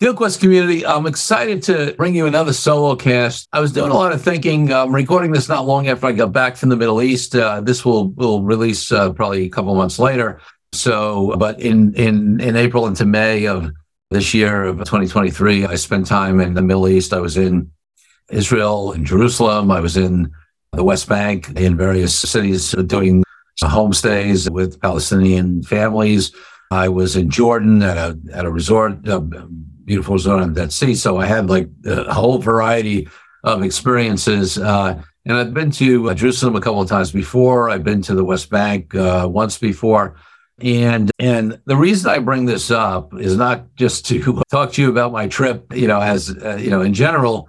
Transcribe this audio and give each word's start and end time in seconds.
DealQuest 0.00 0.38
community, 0.38 0.86
I'm 0.86 1.06
excited 1.06 1.60
to 1.64 1.92
bring 1.96 2.14
you 2.14 2.26
another 2.26 2.52
solo 2.52 2.94
cast. 2.94 3.48
I 3.52 3.58
was 3.58 3.72
doing 3.72 3.90
a 3.90 3.94
lot 3.94 4.12
of 4.12 4.22
thinking. 4.22 4.72
I'm 4.72 4.94
recording 4.94 5.32
this 5.32 5.48
not 5.48 5.66
long 5.66 5.88
after 5.88 6.06
I 6.06 6.12
got 6.12 6.32
back 6.32 6.54
from 6.54 6.68
the 6.68 6.76
Middle 6.76 7.02
East. 7.02 7.34
Uh, 7.34 7.60
this 7.60 7.84
will 7.84 8.10
will 8.10 8.44
release 8.44 8.92
uh, 8.92 9.12
probably 9.12 9.46
a 9.46 9.48
couple 9.48 9.74
months 9.74 9.98
later. 9.98 10.40
So, 10.72 11.34
but 11.36 11.60
in 11.60 11.94
in 11.94 12.38
in 12.38 12.54
April 12.54 12.86
into 12.86 13.06
May 13.06 13.48
of 13.48 13.72
this 14.10 14.32
year 14.32 14.66
of 14.66 14.78
2023, 14.78 15.66
I 15.66 15.74
spent 15.74 16.06
time 16.06 16.38
in 16.38 16.54
the 16.54 16.62
Middle 16.62 16.86
East. 16.86 17.12
I 17.12 17.18
was 17.18 17.36
in 17.36 17.68
Israel 18.30 18.92
and 18.92 19.04
Jerusalem. 19.04 19.72
I 19.72 19.80
was 19.80 19.96
in 19.96 20.30
the 20.74 20.84
West 20.84 21.08
Bank 21.08 21.50
in 21.58 21.76
various 21.76 22.16
cities 22.16 22.70
doing 22.86 23.24
homestays 23.64 24.48
with 24.48 24.80
Palestinian 24.80 25.64
families. 25.64 26.30
I 26.70 26.88
was 26.88 27.16
in 27.16 27.30
Jordan 27.30 27.82
at 27.82 27.96
a 27.96 28.18
at 28.32 28.44
a 28.44 28.50
resort, 28.50 29.08
a 29.08 29.20
beautiful 29.88 30.18
zone 30.18 30.42
on 30.42 30.52
Dead 30.52 30.72
Sea. 30.72 30.94
So 30.94 31.16
I 31.16 31.26
had 31.26 31.48
like 31.48 31.68
a 31.86 32.12
whole 32.12 32.38
variety 32.38 33.08
of 33.42 33.62
experiences. 33.62 34.58
Uh, 34.58 35.02
and 35.24 35.36
I've 35.36 35.54
been 35.54 35.70
to 35.72 36.10
uh, 36.10 36.14
Jerusalem 36.14 36.54
a 36.56 36.60
couple 36.60 36.82
of 36.82 36.88
times 36.88 37.10
before. 37.10 37.70
I've 37.70 37.84
been 37.84 38.02
to 38.02 38.14
the 38.14 38.24
West 38.24 38.50
Bank 38.50 38.94
uh, 38.94 39.26
once 39.28 39.58
before. 39.58 40.14
And 40.60 41.10
and 41.18 41.60
the 41.66 41.76
reason 41.76 42.10
I 42.10 42.18
bring 42.18 42.44
this 42.44 42.70
up 42.70 43.14
is 43.18 43.36
not 43.36 43.74
just 43.76 44.06
to 44.06 44.42
talk 44.50 44.72
to 44.72 44.82
you 44.82 44.90
about 44.90 45.12
my 45.12 45.26
trip, 45.26 45.72
you 45.74 45.88
know, 45.88 46.00
as 46.00 46.36
uh, 46.36 46.56
you 46.60 46.70
know, 46.70 46.82
in 46.82 46.92
general, 46.92 47.48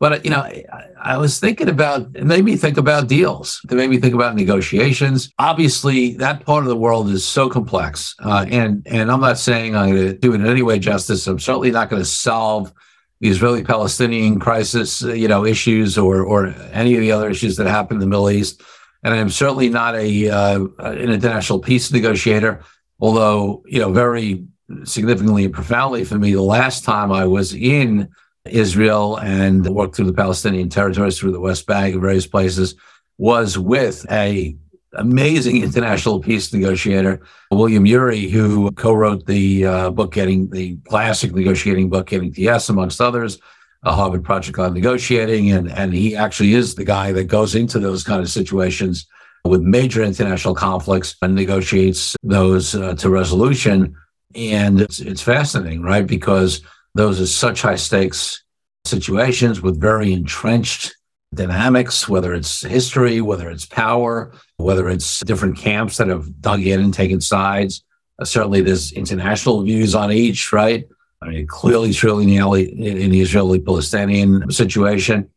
but 0.00 0.24
you 0.24 0.30
know, 0.30 0.40
I, 0.40 0.64
I, 1.00 1.16
was 1.18 1.38
thinking 1.38 1.68
about 1.68 2.08
it 2.14 2.24
made 2.24 2.44
me 2.44 2.56
think 2.56 2.76
about 2.76 3.08
deals. 3.08 3.60
It 3.70 3.74
made 3.74 3.90
me 3.90 3.98
think 3.98 4.14
about 4.14 4.34
negotiations. 4.34 5.32
Obviously, 5.38 6.14
that 6.14 6.44
part 6.44 6.64
of 6.64 6.68
the 6.68 6.76
world 6.76 7.08
is 7.10 7.24
so 7.24 7.48
complex, 7.48 8.14
uh, 8.20 8.44
and 8.50 8.86
and 8.86 9.10
I'm 9.10 9.20
not 9.20 9.38
saying 9.38 9.76
I'm 9.76 9.94
going 9.94 10.08
to 10.08 10.18
do 10.18 10.32
it 10.32 10.40
in 10.40 10.46
any 10.46 10.62
way 10.62 10.78
justice. 10.78 11.26
I'm 11.26 11.38
certainly 11.38 11.70
not 11.70 11.90
going 11.90 12.02
to 12.02 12.08
solve 12.08 12.72
the 13.20 13.28
Israeli-Palestinian 13.28 14.40
crisis, 14.40 15.04
uh, 15.04 15.12
you 15.12 15.28
know, 15.28 15.44
issues 15.44 15.96
or 15.96 16.24
or 16.24 16.48
any 16.72 16.94
of 16.94 17.00
the 17.00 17.12
other 17.12 17.30
issues 17.30 17.56
that 17.56 17.66
happen 17.68 17.96
in 17.96 18.00
the 18.00 18.06
Middle 18.06 18.30
East. 18.30 18.62
And 19.04 19.14
I'm 19.14 19.30
certainly 19.30 19.68
not 19.68 19.94
a 19.94 20.28
uh, 20.28 20.64
an 20.80 20.98
international 20.98 21.60
peace 21.60 21.92
negotiator, 21.92 22.64
although 22.98 23.62
you 23.66 23.78
know 23.78 23.92
very 23.92 24.44
significantly 24.84 25.44
and 25.44 25.54
profoundly 25.54 26.04
for 26.04 26.18
me, 26.18 26.32
the 26.32 26.42
last 26.42 26.84
time 26.84 27.12
I 27.12 27.26
was 27.26 27.54
in 27.54 28.08
Israel 28.46 29.16
and 29.16 29.66
worked 29.66 29.96
through 29.96 30.06
the 30.06 30.12
Palestinian 30.12 30.68
territories, 30.68 31.18
through 31.18 31.32
the 31.32 31.40
West 31.40 31.66
Bank, 31.66 32.00
various 32.00 32.26
places, 32.26 32.74
was 33.18 33.56
with 33.56 34.04
a 34.10 34.56
amazing 34.96 35.62
international 35.62 36.20
peace 36.20 36.52
negotiator, 36.52 37.20
William 37.50 37.86
Ury, 37.86 38.28
who 38.28 38.70
co-wrote 38.72 39.26
the 39.26 39.66
uh, 39.66 39.90
book 39.90 40.12
"Getting" 40.12 40.50
the 40.50 40.76
classic 40.88 41.34
negotiating 41.34 41.88
book 41.88 42.06
"Getting 42.06 42.32
to 42.32 42.40
Yes," 42.40 42.68
amongst 42.68 43.00
others, 43.00 43.38
a 43.82 43.92
Harvard 43.92 44.24
project 44.24 44.58
on 44.58 44.74
negotiating, 44.74 45.50
and 45.50 45.70
and 45.70 45.92
he 45.92 46.14
actually 46.14 46.54
is 46.54 46.74
the 46.74 46.84
guy 46.84 47.12
that 47.12 47.24
goes 47.24 47.54
into 47.54 47.78
those 47.78 48.04
kind 48.04 48.20
of 48.20 48.28
situations 48.28 49.06
with 49.44 49.60
major 49.60 50.02
international 50.02 50.54
conflicts 50.54 51.16
and 51.20 51.34
negotiates 51.34 52.16
those 52.22 52.74
uh, 52.74 52.94
to 52.94 53.10
resolution. 53.10 53.94
And 54.34 54.80
it's, 54.80 55.00
it's 55.00 55.20
fascinating, 55.22 55.82
right? 55.82 56.06
Because 56.06 56.62
those 56.94 57.20
are 57.20 57.26
such 57.26 57.62
high 57.62 57.76
stakes 57.76 58.42
situations 58.84 59.62
with 59.62 59.80
very 59.80 60.12
entrenched 60.12 60.94
dynamics, 61.34 62.08
whether 62.08 62.34
it's 62.34 62.62
history, 62.62 63.20
whether 63.20 63.50
it's 63.50 63.66
power, 63.66 64.32
whether 64.56 64.88
it's 64.88 65.20
different 65.20 65.56
camps 65.56 65.96
that 65.96 66.08
have 66.08 66.40
dug 66.40 66.62
in 66.62 66.80
and 66.80 66.94
taken 66.94 67.20
sides. 67.20 67.82
Uh, 68.18 68.24
certainly, 68.24 68.60
there's 68.60 68.92
international 68.92 69.62
views 69.62 69.94
on 69.94 70.12
each, 70.12 70.52
right? 70.52 70.86
I 71.20 71.28
mean, 71.28 71.46
clearly, 71.46 71.92
truly 71.92 72.24
in 72.24 72.30
the, 72.30 73.02
in 73.02 73.10
the 73.10 73.20
Israeli 73.20 73.58
Palestinian 73.58 74.50
situation. 74.50 75.30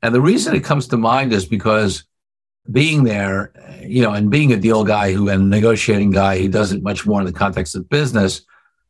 And 0.00 0.14
the 0.14 0.20
reason 0.20 0.54
it 0.54 0.64
comes 0.64 0.86
to 0.88 0.96
mind 0.96 1.32
is 1.32 1.44
because 1.44 2.04
being 2.70 3.04
there, 3.04 3.52
you 3.82 4.02
know, 4.02 4.12
and 4.12 4.30
being 4.30 4.52
a 4.52 4.56
deal 4.56 4.84
guy 4.84 5.12
who 5.12 5.28
and 5.28 5.50
negotiating 5.50 6.10
guy 6.10 6.38
who 6.40 6.48
does 6.48 6.72
it 6.72 6.82
much 6.82 7.04
more 7.04 7.20
in 7.20 7.26
the 7.26 7.32
context 7.32 7.74
of 7.74 7.88
business, 7.88 8.42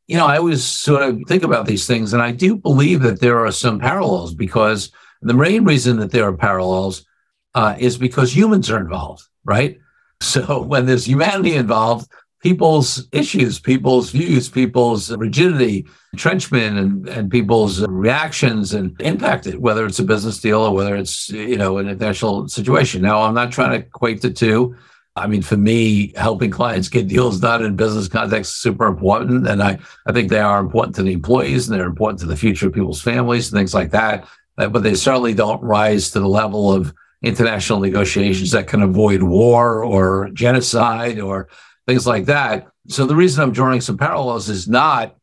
you 0.06 0.16
know, 0.16 0.26
I 0.26 0.37
always 0.37 0.65
sort 0.65 1.03
of 1.03 1.20
think 1.26 1.42
about 1.42 1.66
these 1.66 1.87
things, 1.87 2.12
and 2.12 2.22
I 2.22 2.32
do 2.32 2.56
believe 2.56 3.00
that 3.03 3.20
there 3.20 3.44
are 3.44 3.53
some 3.53 3.78
parallels 3.78 4.34
because 4.34 4.91
the 5.22 5.34
main 5.34 5.65
reason 5.65 5.97
that 5.98 6.10
there 6.10 6.28
are 6.28 6.37
parallels 6.37 7.06
uh, 7.54 7.75
is 7.78 7.97
because 7.97 8.37
humans 8.37 8.70
are 8.70 8.81
involved, 8.81 9.22
right? 9.44 9.78
So 10.20 10.62
when 10.62 10.87
there's 10.87 11.06
humanity 11.06 11.54
involved, 11.54 12.09
people's 12.41 13.09
issues, 13.10 13.59
people's 13.59 14.10
views, 14.10 14.48
people's 14.48 15.10
rigidity, 15.10 15.87
entrenchment, 16.12 16.78
and, 16.78 17.09
and 17.09 17.31
people's 17.31 17.81
reactions 17.88 18.75
and 18.75 18.98
impact 19.00 19.47
it, 19.47 19.60
whether 19.60 19.84
it's 19.84 19.98
a 19.98 20.04
business 20.04 20.41
deal 20.41 20.60
or 20.60 20.72
whether 20.72 20.94
it's, 20.94 21.31
you 21.31 21.56
know, 21.56 21.78
an 21.78 21.88
international 21.88 22.48
situation. 22.48 23.03
Now, 23.03 23.22
I'm 23.22 23.34
not 23.34 23.50
trying 23.50 23.71
to 23.81 23.86
equate 23.86 24.22
the 24.22 24.31
two. 24.31 24.76
I 25.16 25.28
mean, 25.28 25.42
for 25.42 25.56
me, 25.56 26.12
helping 26.16 26.50
clients 26.50 26.88
get 26.88 27.06
deals 27.06 27.38
done 27.38 27.64
in 27.64 27.76
business 27.76 28.08
context 28.08 28.52
is 28.52 28.58
super 28.58 28.86
important. 28.86 29.47
And 29.47 29.62
I, 29.62 29.78
I 30.06 30.12
think 30.12 30.28
they 30.28 30.41
are 30.41 30.58
important 30.58 30.97
to 30.97 31.02
the 31.02 31.12
employees 31.12 31.69
and 31.69 31.78
they're 31.78 31.86
important 31.86 32.20
to 32.20 32.26
the 32.26 32.36
future 32.36 32.66
of 32.66 32.72
people's 32.72 33.00
families 33.00 33.50
and 33.50 33.58
things 33.58 33.74
like 33.74 33.91
that. 33.92 34.26
Uh, 34.58 34.69
but 34.69 34.82
they 34.82 34.94
certainly 34.94 35.34
don't 35.34 35.62
rise 35.62 36.10
to 36.10 36.20
the 36.20 36.28
level 36.28 36.72
of 36.72 36.92
international 37.22 37.80
negotiations 37.80 38.50
that 38.50 38.66
can 38.66 38.82
avoid 38.82 39.22
war 39.22 39.84
or 39.84 40.30
genocide 40.30 41.20
or 41.20 41.48
things 41.86 42.06
like 42.06 42.24
that. 42.26 42.66
So 42.88 43.06
the 43.06 43.16
reason 43.16 43.42
I'm 43.42 43.53
drawing 43.53 43.80
some 43.80 43.97
parallels 43.97 44.48
is 44.48 44.69
not 44.69 45.16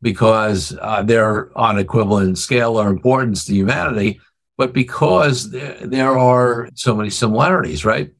because 0.00 0.76
uh, 0.80 1.02
they're 1.02 1.56
on 1.56 1.78
equivalent 1.78 2.38
scale 2.38 2.80
or 2.80 2.88
importance 2.88 3.44
to 3.44 3.54
humanity, 3.54 4.20
but 4.56 4.72
because 4.72 5.50
there, 5.50 5.76
there 5.86 6.18
are 6.18 6.68
so 6.74 6.94
many 6.94 7.10
similarities, 7.10 7.84
right? 7.84 8.10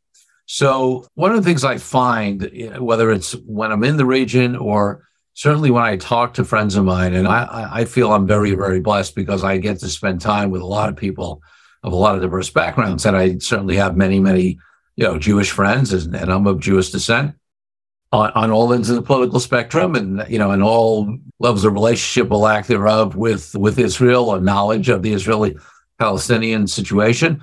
So, 0.46 1.06
one 1.14 1.30
of 1.30 1.36
the 1.36 1.42
things 1.42 1.64
I 1.64 1.78
find, 1.78 2.50
eh, 2.52 2.76
whether 2.78 3.10
it's 3.10 3.32
when 3.46 3.72
I'm 3.72 3.84
in 3.84 3.96
the 3.96 4.06
region 4.06 4.56
or 4.56 5.06
certainly 5.34 5.70
when 5.70 5.82
I 5.82 5.96
talk 5.96 6.34
to 6.34 6.44
friends 6.44 6.76
of 6.76 6.84
mine, 6.84 7.14
and 7.14 7.26
I, 7.26 7.68
I 7.72 7.84
feel 7.84 8.12
I'm 8.12 8.26
very, 8.26 8.54
very 8.54 8.80
blessed 8.80 9.14
because 9.14 9.42
I 9.42 9.58
get 9.58 9.80
to 9.80 9.88
spend 9.88 10.20
time 10.20 10.50
with 10.50 10.62
a 10.62 10.66
lot 10.66 10.88
of 10.88 10.96
people 10.96 11.42
of 11.82 11.92
a 11.92 11.96
lot 11.96 12.14
of 12.14 12.22
diverse 12.22 12.50
backgrounds. 12.50 13.04
And 13.04 13.16
I 13.16 13.38
certainly 13.38 13.76
have 13.76 13.96
many, 13.96 14.20
many, 14.20 14.58
you 14.96 15.04
know, 15.04 15.18
Jewish 15.18 15.50
friends, 15.50 15.92
and, 15.92 16.14
and 16.14 16.32
I'm 16.32 16.46
of 16.46 16.60
Jewish 16.60 16.90
descent 16.90 17.34
on, 18.12 18.30
on 18.34 18.50
all 18.50 18.72
ends 18.72 18.88
of 18.90 18.96
the 18.96 19.02
political 19.02 19.40
spectrum 19.40 19.94
and, 19.96 20.24
you 20.28 20.38
know, 20.38 20.52
and 20.52 20.62
all 20.62 21.18
levels 21.40 21.64
of 21.64 21.74
relationship 21.74 22.30
or 22.30 22.38
lack 22.38 22.66
thereof 22.66 23.16
with, 23.16 23.54
with 23.56 23.78
Israel 23.78 24.30
or 24.30 24.40
knowledge 24.40 24.88
of 24.88 25.02
the 25.02 25.12
Israeli 25.12 25.56
Palestinian 25.98 26.66
situation. 26.66 27.42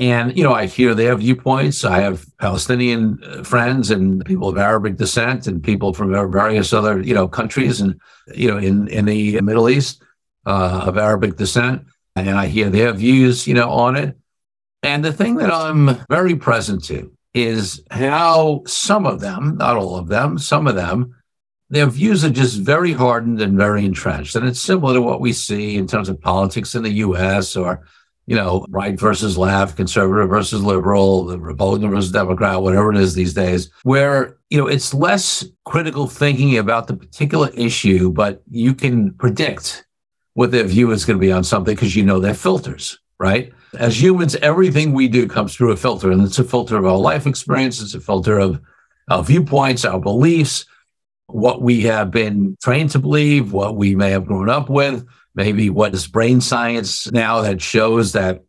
And, 0.00 0.34
you 0.34 0.42
know, 0.42 0.54
I 0.54 0.64
hear 0.64 0.94
their 0.94 1.14
viewpoints. 1.14 1.84
I 1.84 2.00
have 2.00 2.24
Palestinian 2.38 3.22
uh, 3.22 3.44
friends 3.44 3.90
and 3.90 4.24
people 4.24 4.48
of 4.48 4.56
Arabic 4.56 4.96
descent 4.96 5.46
and 5.46 5.62
people 5.62 5.92
from 5.92 6.10
various 6.32 6.72
other, 6.72 7.02
you 7.02 7.12
know, 7.12 7.28
countries 7.28 7.82
and, 7.82 8.00
you 8.34 8.50
know, 8.50 8.56
in, 8.56 8.88
in 8.88 9.04
the 9.04 9.38
Middle 9.42 9.68
East 9.68 10.02
uh, 10.46 10.84
of 10.86 10.96
Arabic 10.96 11.36
descent. 11.36 11.84
And 12.16 12.30
I 12.30 12.46
hear 12.46 12.70
their 12.70 12.94
views, 12.94 13.46
you 13.46 13.52
know, 13.52 13.68
on 13.68 13.94
it. 13.94 14.16
And 14.82 15.04
the 15.04 15.12
thing 15.12 15.36
that 15.36 15.52
I'm 15.52 15.98
very 16.08 16.34
present 16.34 16.82
to 16.84 17.12
is 17.34 17.84
how 17.90 18.62
some 18.66 19.04
of 19.04 19.20
them, 19.20 19.58
not 19.58 19.76
all 19.76 19.96
of 19.96 20.08
them, 20.08 20.38
some 20.38 20.66
of 20.66 20.76
them 20.76 21.14
their 21.72 21.86
views 21.86 22.24
are 22.24 22.30
just 22.30 22.58
very 22.58 22.92
hardened 22.92 23.40
and 23.40 23.56
very 23.56 23.84
entrenched. 23.84 24.34
And 24.34 24.44
it's 24.44 24.60
similar 24.60 24.94
to 24.94 25.02
what 25.02 25.20
we 25.20 25.32
see 25.32 25.76
in 25.76 25.86
terms 25.86 26.08
of 26.08 26.20
politics 26.20 26.74
in 26.74 26.82
the 26.82 26.90
US 26.90 27.54
or, 27.54 27.84
you 28.30 28.36
know, 28.36 28.64
right 28.68 28.96
versus 28.96 29.36
left, 29.36 29.76
conservative 29.76 30.28
versus 30.28 30.62
liberal, 30.62 31.24
the 31.24 31.36
Republican 31.36 31.90
versus 31.90 32.12
Democrat, 32.12 32.62
whatever 32.62 32.92
it 32.92 32.96
is 32.96 33.12
these 33.12 33.34
days, 33.34 33.72
where, 33.82 34.38
you 34.50 34.56
know, 34.56 34.68
it's 34.68 34.94
less 34.94 35.44
critical 35.64 36.06
thinking 36.06 36.56
about 36.56 36.86
the 36.86 36.94
particular 36.94 37.48
issue, 37.54 38.08
but 38.08 38.40
you 38.48 38.72
can 38.72 39.12
predict 39.14 39.84
what 40.34 40.52
their 40.52 40.62
view 40.62 40.92
is 40.92 41.04
going 41.04 41.18
to 41.18 41.20
be 41.20 41.32
on 41.32 41.42
something 41.42 41.74
because 41.74 41.96
you 41.96 42.04
know 42.04 42.20
their 42.20 42.32
filters, 42.32 43.00
right? 43.18 43.52
As 43.76 44.00
humans, 44.00 44.36
everything 44.36 44.92
we 44.92 45.08
do 45.08 45.26
comes 45.26 45.56
through 45.56 45.72
a 45.72 45.76
filter, 45.76 46.12
and 46.12 46.22
it's 46.22 46.38
a 46.38 46.44
filter 46.44 46.76
of 46.76 46.86
our 46.86 46.98
life 46.98 47.26
experience, 47.26 47.82
it's 47.82 47.94
a 47.94 48.00
filter 48.00 48.38
of 48.38 48.60
our 49.10 49.24
viewpoints, 49.24 49.84
our 49.84 49.98
beliefs, 49.98 50.66
what 51.26 51.62
we 51.62 51.80
have 51.80 52.12
been 52.12 52.56
trained 52.62 52.90
to 52.90 53.00
believe, 53.00 53.52
what 53.52 53.74
we 53.74 53.96
may 53.96 54.10
have 54.10 54.26
grown 54.26 54.48
up 54.48 54.70
with, 54.70 55.04
maybe 55.40 55.70
what 55.70 55.94
is 55.94 56.06
brain 56.06 56.40
science 56.40 57.10
now 57.10 57.40
that 57.40 57.62
shows 57.62 58.12
that 58.12 58.42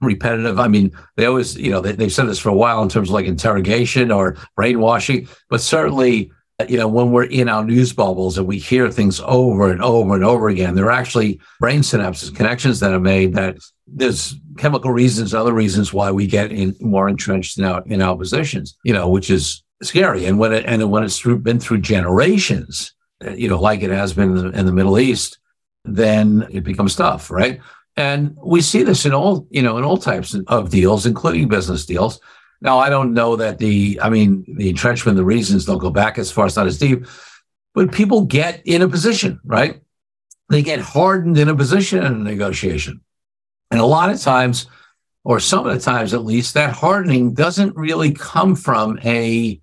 repetitive. 0.00 0.58
I 0.58 0.68
mean, 0.68 0.92
they 1.16 1.26
always, 1.26 1.56
you 1.56 1.70
know, 1.72 1.80
they, 1.80 1.92
they've 1.92 2.12
said 2.12 2.26
this 2.26 2.38
for 2.38 2.50
a 2.50 2.54
while 2.54 2.82
in 2.82 2.88
terms 2.88 3.08
of 3.08 3.14
like 3.14 3.26
interrogation 3.26 4.10
or 4.10 4.36
brainwashing, 4.56 5.28
but 5.48 5.60
certainly, 5.60 6.30
you 6.68 6.76
know, 6.76 6.88
when 6.88 7.10
we're 7.10 7.24
in 7.24 7.48
our 7.48 7.64
news 7.64 7.92
bubbles 7.92 8.38
and 8.38 8.46
we 8.46 8.58
hear 8.58 8.90
things 8.90 9.20
over 9.24 9.70
and 9.72 9.82
over 9.82 10.14
and 10.14 10.24
over 10.24 10.48
again, 10.48 10.74
there 10.74 10.86
are 10.86 11.00
actually 11.02 11.40
brain 11.58 11.80
synapses, 11.80 12.34
connections 12.34 12.80
that 12.80 12.92
are 12.92 13.00
made 13.00 13.34
that 13.34 13.56
there's 13.86 14.36
chemical 14.56 14.92
reasons, 14.92 15.34
other 15.34 15.52
reasons 15.52 15.92
why 15.92 16.10
we 16.12 16.26
get 16.26 16.52
in 16.52 16.76
more 16.80 17.08
entrenched 17.08 17.58
in 17.58 17.64
our, 17.64 17.82
in 17.86 18.00
our 18.00 18.16
positions, 18.16 18.78
you 18.84 18.92
know, 18.92 19.08
which 19.08 19.30
is 19.30 19.64
scary. 19.82 20.26
And 20.26 20.38
when 20.38 20.52
it 20.52 20.64
and 20.66 20.90
when 20.90 21.02
it's 21.02 21.18
through, 21.18 21.38
been 21.38 21.58
through 21.58 21.80
generations, 21.80 22.94
you 23.34 23.48
know, 23.48 23.60
like 23.60 23.82
it 23.82 23.90
has 23.90 24.12
been 24.12 24.36
in 24.36 24.52
the, 24.52 24.58
in 24.58 24.66
the 24.66 24.72
Middle 24.72 24.98
East, 24.98 25.39
then 25.84 26.46
it 26.50 26.64
becomes 26.64 26.96
tough, 26.96 27.30
right? 27.30 27.60
And 27.96 28.36
we 28.42 28.60
see 28.60 28.82
this 28.82 29.04
in 29.06 29.12
all, 29.12 29.46
you 29.50 29.62
know, 29.62 29.78
in 29.78 29.84
all 29.84 29.96
types 29.96 30.34
of 30.46 30.70
deals, 30.70 31.06
including 31.06 31.48
business 31.48 31.86
deals. 31.86 32.20
Now, 32.60 32.78
I 32.78 32.90
don't 32.90 33.14
know 33.14 33.36
that 33.36 33.58
the, 33.58 33.98
I 34.02 34.10
mean, 34.10 34.44
the 34.56 34.68
entrenchment, 34.68 35.16
the 35.16 35.24
reasons 35.24 35.64
don't 35.64 35.78
go 35.78 35.90
back 35.90 36.18
as 36.18 36.30
far, 36.30 36.46
as 36.46 36.56
not 36.56 36.66
as 36.66 36.78
deep, 36.78 37.06
but 37.74 37.92
people 37.92 38.24
get 38.24 38.62
in 38.66 38.82
a 38.82 38.88
position, 38.88 39.40
right? 39.44 39.80
They 40.48 40.62
get 40.62 40.80
hardened 40.80 41.38
in 41.38 41.48
a 41.48 41.54
position 41.54 42.04
in 42.04 42.12
a 42.12 42.18
negotiation. 42.18 43.00
And 43.70 43.80
a 43.80 43.86
lot 43.86 44.10
of 44.10 44.20
times, 44.20 44.66
or 45.24 45.40
some 45.40 45.66
of 45.66 45.72
the 45.72 45.80
times 45.80 46.12
at 46.12 46.24
least, 46.24 46.54
that 46.54 46.72
hardening 46.72 47.34
doesn't 47.34 47.76
really 47.76 48.12
come 48.12 48.56
from 48.56 48.98
a 49.04 49.60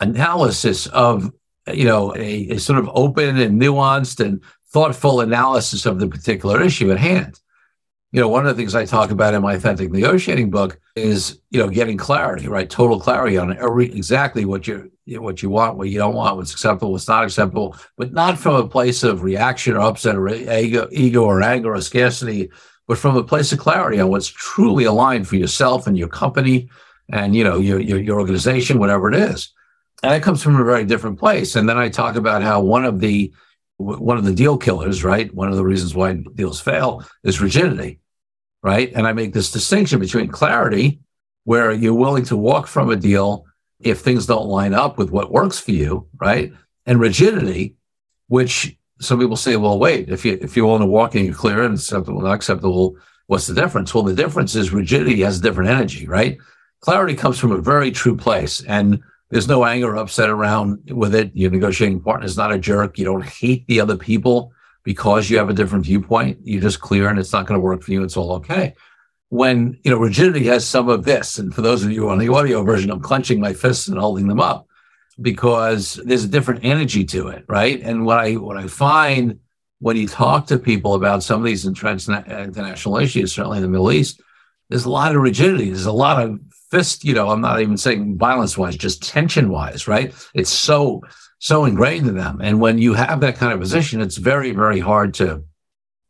analysis 0.00 0.86
of 0.88 1.32
you 1.72 1.84
know 1.84 2.14
a, 2.16 2.50
a, 2.50 2.58
sort 2.58 2.78
of 2.78 2.90
open 2.92 3.38
and 3.38 3.60
nuanced 3.60 4.24
and 4.24 4.42
thoughtful 4.72 5.20
analysis 5.20 5.86
of 5.86 5.98
the 5.98 6.08
particular 6.08 6.62
issue 6.62 6.90
at 6.90 6.98
hand. 6.98 7.38
You 8.10 8.20
know 8.20 8.28
one 8.28 8.46
of 8.46 8.54
the 8.54 8.60
things 8.60 8.74
i 8.74 8.84
talk 8.84 9.10
about 9.10 9.32
in 9.32 9.40
my 9.40 9.54
authentic 9.54 9.90
negotiating 9.90 10.50
book 10.50 10.78
is 10.96 11.40
you 11.50 11.58
know 11.58 11.70
getting 11.70 11.96
clarity 11.96 12.46
right? 12.46 12.68
Total 12.68 13.00
clarity 13.00 13.38
on 13.38 13.56
every 13.56 13.86
exactly 13.86 14.44
what 14.44 14.66
you 14.66 14.90
what 15.06 15.42
you 15.42 15.48
want 15.48 15.78
what 15.78 15.88
you 15.88 15.98
don't 15.98 16.14
want 16.14 16.36
what's 16.36 16.52
acceptable 16.52 16.92
what's 16.92 17.08
not 17.08 17.24
acceptable 17.24 17.74
but 17.96 18.12
not 18.12 18.38
from 18.38 18.56
a 18.56 18.68
place 18.68 19.02
of 19.02 19.22
reaction 19.22 19.74
or 19.74 19.80
upset 19.80 20.16
or 20.16 20.28
ego, 20.28 20.88
ego 20.92 21.24
or 21.24 21.42
anger 21.42 21.74
or 21.74 21.80
scarcity 21.80 22.50
but 22.86 22.98
from 22.98 23.16
a 23.16 23.24
place 23.24 23.52
of 23.52 23.58
clarity 23.58 23.98
on 23.98 24.10
what's 24.10 24.28
truly 24.28 24.84
aligned 24.84 25.26
for 25.26 25.36
yourself 25.36 25.86
and 25.86 25.96
your 25.96 26.08
company 26.08 26.68
and 27.10 27.34
you 27.34 27.44
know 27.44 27.58
your, 27.58 27.80
your, 27.80 27.98
your 27.98 28.20
organization 28.20 28.78
whatever 28.78 29.08
it 29.08 29.14
is. 29.14 29.52
And 30.02 30.12
that 30.12 30.22
comes 30.22 30.42
from 30.42 30.60
a 30.60 30.64
very 30.64 30.84
different 30.84 31.18
place. 31.18 31.54
And 31.54 31.68
then 31.68 31.78
I 31.78 31.88
talk 31.88 32.16
about 32.16 32.42
how 32.42 32.60
one 32.60 32.84
of 32.84 32.98
the 32.98 33.32
one 33.82 34.18
of 34.18 34.24
the 34.24 34.34
deal 34.34 34.56
killers, 34.56 35.04
right? 35.04 35.32
One 35.34 35.48
of 35.48 35.56
the 35.56 35.64
reasons 35.64 35.94
why 35.94 36.14
deals 36.34 36.60
fail 36.60 37.04
is 37.24 37.40
rigidity, 37.40 38.00
right? 38.62 38.92
And 38.94 39.06
I 39.06 39.12
make 39.12 39.32
this 39.32 39.50
distinction 39.50 40.00
between 40.00 40.28
clarity, 40.28 41.00
where 41.44 41.72
you're 41.72 41.94
willing 41.94 42.24
to 42.26 42.36
walk 42.36 42.66
from 42.66 42.90
a 42.90 42.96
deal 42.96 43.44
if 43.80 44.00
things 44.00 44.26
don't 44.26 44.46
line 44.46 44.74
up 44.74 44.96
with 44.96 45.10
what 45.10 45.32
works 45.32 45.58
for 45.58 45.72
you, 45.72 46.06
right? 46.20 46.52
And 46.86 47.00
rigidity, 47.00 47.74
which 48.28 48.76
some 49.00 49.18
people 49.18 49.36
say, 49.36 49.56
well, 49.56 49.78
wait, 49.78 50.08
if 50.08 50.24
you 50.24 50.38
if 50.40 50.56
you're 50.56 50.66
willing 50.66 50.82
to 50.82 50.86
walk 50.86 51.14
and 51.14 51.26
you're 51.26 51.34
clear 51.34 51.62
and 51.62 51.74
acceptable, 51.74 52.20
not 52.20 52.34
acceptable, 52.34 52.96
what's 53.26 53.46
the 53.46 53.54
difference? 53.54 53.92
Well, 53.92 54.04
the 54.04 54.14
difference 54.14 54.54
is 54.54 54.72
rigidity 54.72 55.20
has 55.22 55.40
different 55.40 55.70
energy, 55.70 56.06
right? 56.06 56.38
Clarity 56.80 57.14
comes 57.14 57.38
from 57.38 57.52
a 57.52 57.58
very 57.58 57.90
true 57.90 58.16
place. 58.16 58.62
And 58.64 59.02
there's 59.32 59.48
no 59.48 59.64
anger 59.64 59.96
upset 59.96 60.28
around 60.28 60.90
with 60.92 61.14
it. 61.14 61.30
Your 61.32 61.50
negotiating 61.50 62.02
partner 62.02 62.26
is 62.26 62.36
not 62.36 62.52
a 62.52 62.58
jerk. 62.58 62.98
You 62.98 63.06
don't 63.06 63.24
hate 63.24 63.66
the 63.66 63.80
other 63.80 63.96
people 63.96 64.52
because 64.84 65.30
you 65.30 65.38
have 65.38 65.48
a 65.48 65.54
different 65.54 65.86
viewpoint. 65.86 66.40
You're 66.42 66.60
just 66.60 66.82
clear 66.82 67.08
and 67.08 67.18
it's 67.18 67.32
not 67.32 67.46
going 67.46 67.58
to 67.58 67.64
work 67.64 67.82
for 67.82 67.92
you. 67.92 68.04
It's 68.04 68.18
all 68.18 68.32
okay. 68.32 68.74
When, 69.30 69.78
you 69.84 69.90
know, 69.90 69.96
rigidity 69.96 70.44
has 70.48 70.66
some 70.66 70.90
of 70.90 71.06
this. 71.06 71.38
And 71.38 71.54
for 71.54 71.62
those 71.62 71.82
of 71.82 71.90
you 71.90 72.10
on 72.10 72.18
the 72.18 72.28
audio 72.28 72.62
version, 72.62 72.90
I'm 72.90 73.00
clenching 73.00 73.40
my 73.40 73.54
fists 73.54 73.88
and 73.88 73.98
holding 73.98 74.28
them 74.28 74.38
up 74.38 74.66
because 75.18 75.94
there's 76.04 76.24
a 76.24 76.28
different 76.28 76.62
energy 76.62 77.02
to 77.06 77.28
it. 77.28 77.46
Right. 77.48 77.80
And 77.80 78.04
what 78.04 78.18
I, 78.18 78.34
what 78.34 78.58
I 78.58 78.66
find 78.66 79.38
when 79.78 79.96
you 79.96 80.08
talk 80.08 80.46
to 80.48 80.58
people 80.58 80.92
about 80.92 81.22
some 81.22 81.40
of 81.40 81.46
these 81.46 81.64
international 81.64 82.98
issues, 82.98 83.32
certainly 83.32 83.56
in 83.56 83.62
the 83.62 83.70
Middle 83.70 83.92
East, 83.92 84.20
there's 84.68 84.84
a 84.84 84.90
lot 84.90 85.16
of 85.16 85.22
rigidity. 85.22 85.70
There's 85.70 85.86
a 85.86 85.92
lot 85.92 86.22
of 86.22 86.38
fist, 86.72 87.04
you 87.04 87.12
know, 87.12 87.28
I'm 87.28 87.42
not 87.42 87.60
even 87.60 87.76
saying 87.76 88.16
violence 88.16 88.56
wise, 88.56 88.76
just 88.76 89.02
tension 89.02 89.50
wise, 89.50 89.86
right? 89.86 90.14
It's 90.34 90.50
so, 90.50 91.02
so 91.38 91.66
ingrained 91.66 92.08
in 92.08 92.16
them. 92.16 92.40
And 92.42 92.62
when 92.62 92.78
you 92.78 92.94
have 92.94 93.20
that 93.20 93.36
kind 93.36 93.52
of 93.52 93.60
position, 93.60 94.00
it's 94.00 94.16
very, 94.16 94.52
very 94.52 94.80
hard 94.80 95.12
to, 95.14 95.44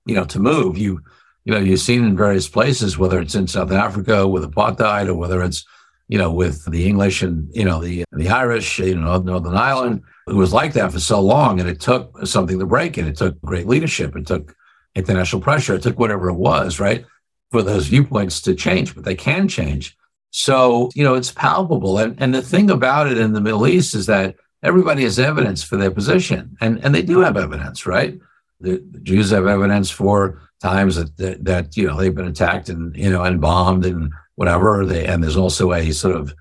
you 0.07 0.15
know, 0.15 0.25
to 0.27 0.39
move. 0.39 0.79
You, 0.79 1.01
you 1.45 1.53
know, 1.53 1.59
you've 1.59 1.81
seen 1.81 2.05
in 2.05 2.17
various 2.17 2.49
places, 2.49 2.97
whether 2.97 3.21
it's 3.21 3.35
in 3.35 3.49
South 3.49 3.73
Africa 3.73 4.29
with 4.29 4.49
apartheid 4.49 5.09
or 5.09 5.15
whether 5.15 5.43
it's, 5.43 5.67
you 6.07 6.17
know, 6.17 6.31
with 6.31 6.65
the 6.71 6.87
English 6.87 7.23
and, 7.23 7.49
you 7.53 7.65
know, 7.65 7.81
the, 7.83 8.05
the 8.13 8.29
Irish, 8.29 8.79
you 8.79 8.95
know, 8.95 9.19
Northern 9.19 9.57
Ireland, 9.57 10.03
it 10.29 10.35
was 10.35 10.53
like 10.53 10.75
that 10.75 10.93
for 10.93 11.01
so 11.01 11.21
long. 11.21 11.59
And 11.59 11.69
it 11.69 11.81
took 11.81 12.25
something 12.25 12.61
to 12.61 12.67
break 12.67 12.99
it. 12.99 13.09
It 13.09 13.17
took 13.17 13.41
great 13.41 13.67
leadership. 13.67 14.15
It 14.15 14.29
took 14.29 14.55
international 14.95 15.43
pressure. 15.43 15.75
It 15.75 15.83
took 15.83 15.99
whatever 15.99 16.29
it 16.29 16.35
was, 16.35 16.79
right? 16.79 17.05
For 17.51 17.63
those 17.63 17.89
viewpoints 17.89 18.41
to 18.43 18.55
change, 18.55 18.95
but 18.95 19.03
they 19.03 19.17
can 19.17 19.49
change. 19.49 19.97
So, 20.33 20.89
you 20.95 21.05
know, 21.05 21.15
it's 21.15 21.31
palpable. 21.31 21.99
And, 21.99 22.21
and 22.21 22.35
the 22.35 22.41
thing 22.43 22.71
about 22.71 23.07
it 23.07 23.19
in 23.19 23.35
the 23.35 23.41
Middle 23.41 23.67
East 23.67 23.95
is 23.95 24.07
that 24.07 24.35
everybody 24.63 25.03
has 25.03 25.19
evidence 25.19 25.63
for 25.63 25.77
their 25.77 25.91
position. 25.91 26.57
And, 26.61 26.83
and 26.83 26.95
they 26.95 27.03
do 27.03 27.21
have 27.21 27.37
evidence, 27.37 27.87
right? 27.87 28.19
The, 28.59 28.83
the 28.91 29.01
Jews 29.01 29.31
have 29.31 29.47
evidence 29.47 29.91
for 29.91 30.41
times 30.63 30.97
that, 30.97 31.17
that, 31.19 31.45
that, 31.45 31.77
you 31.77 31.87
know, 31.87 31.99
they've 31.99 32.15
been 32.15 32.29
attacked 32.29 32.71
and, 32.71 32.97
you 32.97 33.11
know, 33.11 33.23
and 33.23 33.43
bombed 33.43 33.85
and 33.85 34.11
whatever. 34.37 34.87
They, 34.87 35.05
and 35.05 35.23
there's 35.23 35.37
also 35.37 35.73
a 35.73 35.93
sort 35.93 36.17
of 36.17 36.35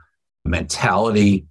mentality 0.45 1.47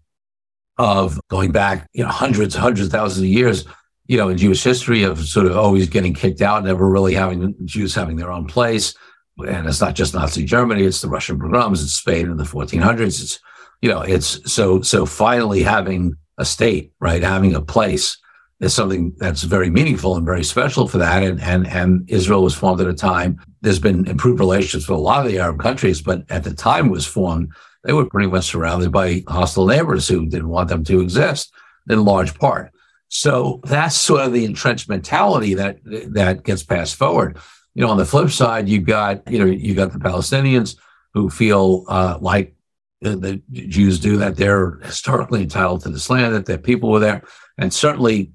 of 0.79 1.21
going 1.29 1.53
back, 1.53 1.91
you 1.93 2.03
know, 2.03 2.09
hundreds, 2.09 2.55
hundreds, 2.55 2.88
thousands 2.88 3.23
of 3.23 3.29
years, 3.29 3.67
you 4.07 4.17
know, 4.17 4.31
in 4.31 4.38
Jewish 4.38 4.65
history 4.65 5.03
of 5.03 5.19
sort 5.26 5.45
of 5.45 5.59
always 5.59 5.91
getting 5.91 6.15
kicked 6.15 6.41
out, 6.41 6.65
never 6.65 6.88
really 6.88 7.12
having 7.12 7.55
Jews 7.67 7.95
having 7.95 8.17
their 8.17 8.33
own 8.33 8.47
place 8.47 8.95
and 9.43 9.67
it's 9.67 9.81
not 9.81 9.95
just 9.95 10.15
Nazi 10.15 10.45
Germany; 10.45 10.85
it's 10.85 11.01
the 11.01 11.09
Russian 11.09 11.39
pogroms, 11.39 11.83
it's 11.83 11.95
Spain 11.95 12.31
in 12.31 12.37
the 12.37 12.45
1400s. 12.45 13.23
It's 13.23 13.41
you 13.81 13.89
know, 13.89 14.03
it's 14.03 14.53
so 14.53 14.83
so 14.83 15.07
finally 15.07 15.63
having 15.63 16.17
a 16.39 16.45
state, 16.45 16.93
right, 17.01 17.23
having 17.23 17.55
a 17.55 17.61
place 17.61 18.19
is 18.61 18.75
something 18.75 19.15
that's 19.17 19.43
very 19.43 19.71
meaningful 19.71 20.17
and 20.17 20.27
very 20.27 20.45
special 20.45 20.87
for 20.87 20.99
that. 20.99 21.23
And 21.23 21.41
and 21.41 21.67
and 21.67 22.11
Israel 22.11 22.43
was 22.43 22.55
formed 22.55 22.81
at 22.81 22.87
a 22.87 22.95
time. 22.95 23.41
There's 23.63 23.79
been 23.79 24.07
improved 24.07 24.41
relations 24.41 24.89
with 24.89 24.99
a 24.99 25.01
lot 25.01 25.25
of 25.25 25.33
the 25.33 25.39
Arab 25.39 25.61
countries, 25.61 26.03
but 26.03 26.25
at 26.31 26.45
the 26.45 26.55
time 26.55 26.87
it 26.87 26.93
was 26.93 27.07
formed, 27.07 27.53
they 27.85 27.93
were 27.93 28.07
pretty 28.07 28.29
much 28.29 28.47
surrounded 28.47 28.93
by 28.93 29.25
hostile 29.29 29.67
neighbors 29.67 30.07
who 30.09 30.27
didn't 30.27 30.49
want 30.49 30.69
them 30.69 30.85
to 30.85 31.01
exist 31.01 31.53
in 31.89 32.05
large 32.05 32.39
part. 32.39 32.71
So 33.09 33.61
that's 33.65 33.97
sort 33.97 34.21
of 34.23 34.33
the 34.33 34.45
entrenched 34.45 34.89
mentality 34.89 35.55
that 35.55 35.79
that 35.85 36.45
gets 36.45 36.63
passed 36.63 36.97
forward 36.97 37.39
you 37.75 37.85
know, 37.85 37.91
on 37.91 37.99
the 37.99 38.05
flip 38.05 38.31
side, 38.31 38.69
you've 38.69 38.87
got, 38.87 39.31
you 39.31 39.39
know, 39.39 39.45
you 39.47 39.75
got 39.75 39.93
the 39.93 39.99
Palestinians 39.99 40.77
who 41.15 41.31
feel 41.31 41.85
uh, 41.89 42.19
like 42.21 42.55
the 43.00 43.41
Jews 43.50 43.99
do 43.99 44.19
that 44.19 44.37
they're 44.37 44.79
historically 44.83 45.43
entitled 45.43 45.83
to 45.83 45.89
this 45.89 46.11
land, 46.11 46.35
that 46.35 46.47
their 46.47 46.59
people 46.59 46.91
were 46.91 47.00
there. 47.00 47.23
And 47.57 47.73
certainly, 47.73 48.33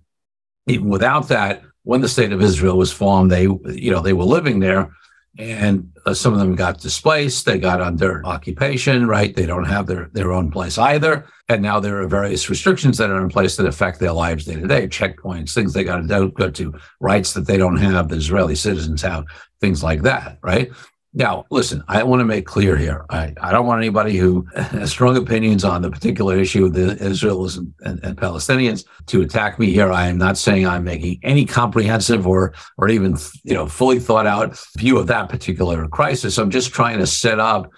even 0.67 0.89
without 0.89 1.27
that, 1.27 1.61
when 1.83 2.01
the 2.01 2.07
state 2.07 2.31
of 2.31 2.41
Israel 2.41 2.77
was 2.77 2.91
formed, 2.91 3.31
they, 3.31 3.43
you 3.43 3.91
know, 3.91 4.01
they 4.01 4.13
were 4.13 4.23
living 4.23 4.59
there. 4.59 4.91
And 5.37 5.91
uh, 6.05 6.13
some 6.13 6.33
of 6.33 6.39
them 6.39 6.55
got 6.55 6.79
displaced. 6.79 7.45
They 7.45 7.59
got 7.59 7.81
under 7.81 8.25
occupation, 8.25 9.05
right? 9.05 9.35
They 9.35 9.45
don't 9.45 9.65
have 9.65 9.85
their, 9.85 10.09
their 10.13 10.31
own 10.31 10.49
place 10.49 10.77
either. 10.77 11.27
And 11.47 11.61
now 11.61 11.79
there 11.79 12.01
are 12.01 12.07
various 12.07 12.49
restrictions 12.49 12.97
that 12.97 13.11
are 13.11 13.21
in 13.21 13.29
place 13.29 13.55
that 13.57 13.67
affect 13.67 13.99
their 13.99 14.11
lives 14.11 14.45
day 14.45 14.55
to 14.55 14.67
day, 14.67 14.87
checkpoints, 14.87 15.53
things 15.53 15.73
they 15.73 15.83
got 15.83 16.07
to 16.07 16.29
go 16.29 16.49
to, 16.49 16.73
rights 16.99 17.33
that 17.33 17.45
they 17.45 17.57
don't 17.57 17.77
have, 17.77 18.09
the 18.09 18.15
Israeli 18.15 18.55
citizens 18.55 19.01
have, 19.03 19.25
things 19.61 19.83
like 19.83 20.01
that, 20.01 20.39
right? 20.41 20.71
Now, 21.17 21.45
listen, 21.49 21.81
I 21.87 22.03
want 22.03 22.19
to 22.19 22.25
make 22.25 22.45
clear 22.45 22.75
here. 22.75 23.05
I, 23.09 23.33
I 23.39 23.53
don't 23.53 23.65
want 23.65 23.79
anybody 23.81 24.17
who 24.17 24.45
has 24.55 24.91
strong 24.91 25.15
opinions 25.15 25.63
on 25.63 25.81
the 25.81 25.89
particular 25.89 26.37
issue 26.37 26.65
of 26.65 26.73
the 26.73 26.95
Israelis 26.95 27.57
and, 27.57 27.73
and, 27.85 28.03
and, 28.03 28.17
Palestinians 28.17 28.83
to 29.05 29.21
attack 29.21 29.57
me 29.57 29.71
here. 29.71 29.93
I 29.93 30.07
am 30.07 30.17
not 30.17 30.37
saying 30.37 30.67
I'm 30.67 30.83
making 30.83 31.19
any 31.23 31.45
comprehensive 31.45 32.27
or 32.27 32.53
or 32.77 32.89
even 32.89 33.15
you 33.45 33.53
know 33.53 33.65
fully 33.65 33.97
thought 33.97 34.27
out 34.27 34.59
view 34.77 34.97
of 34.97 35.07
that 35.07 35.29
particular 35.29 35.87
crisis. 35.87 36.37
I'm 36.37 36.51
just 36.51 36.73
trying 36.73 36.97
to 36.97 37.07
set 37.07 37.39
up 37.39 37.71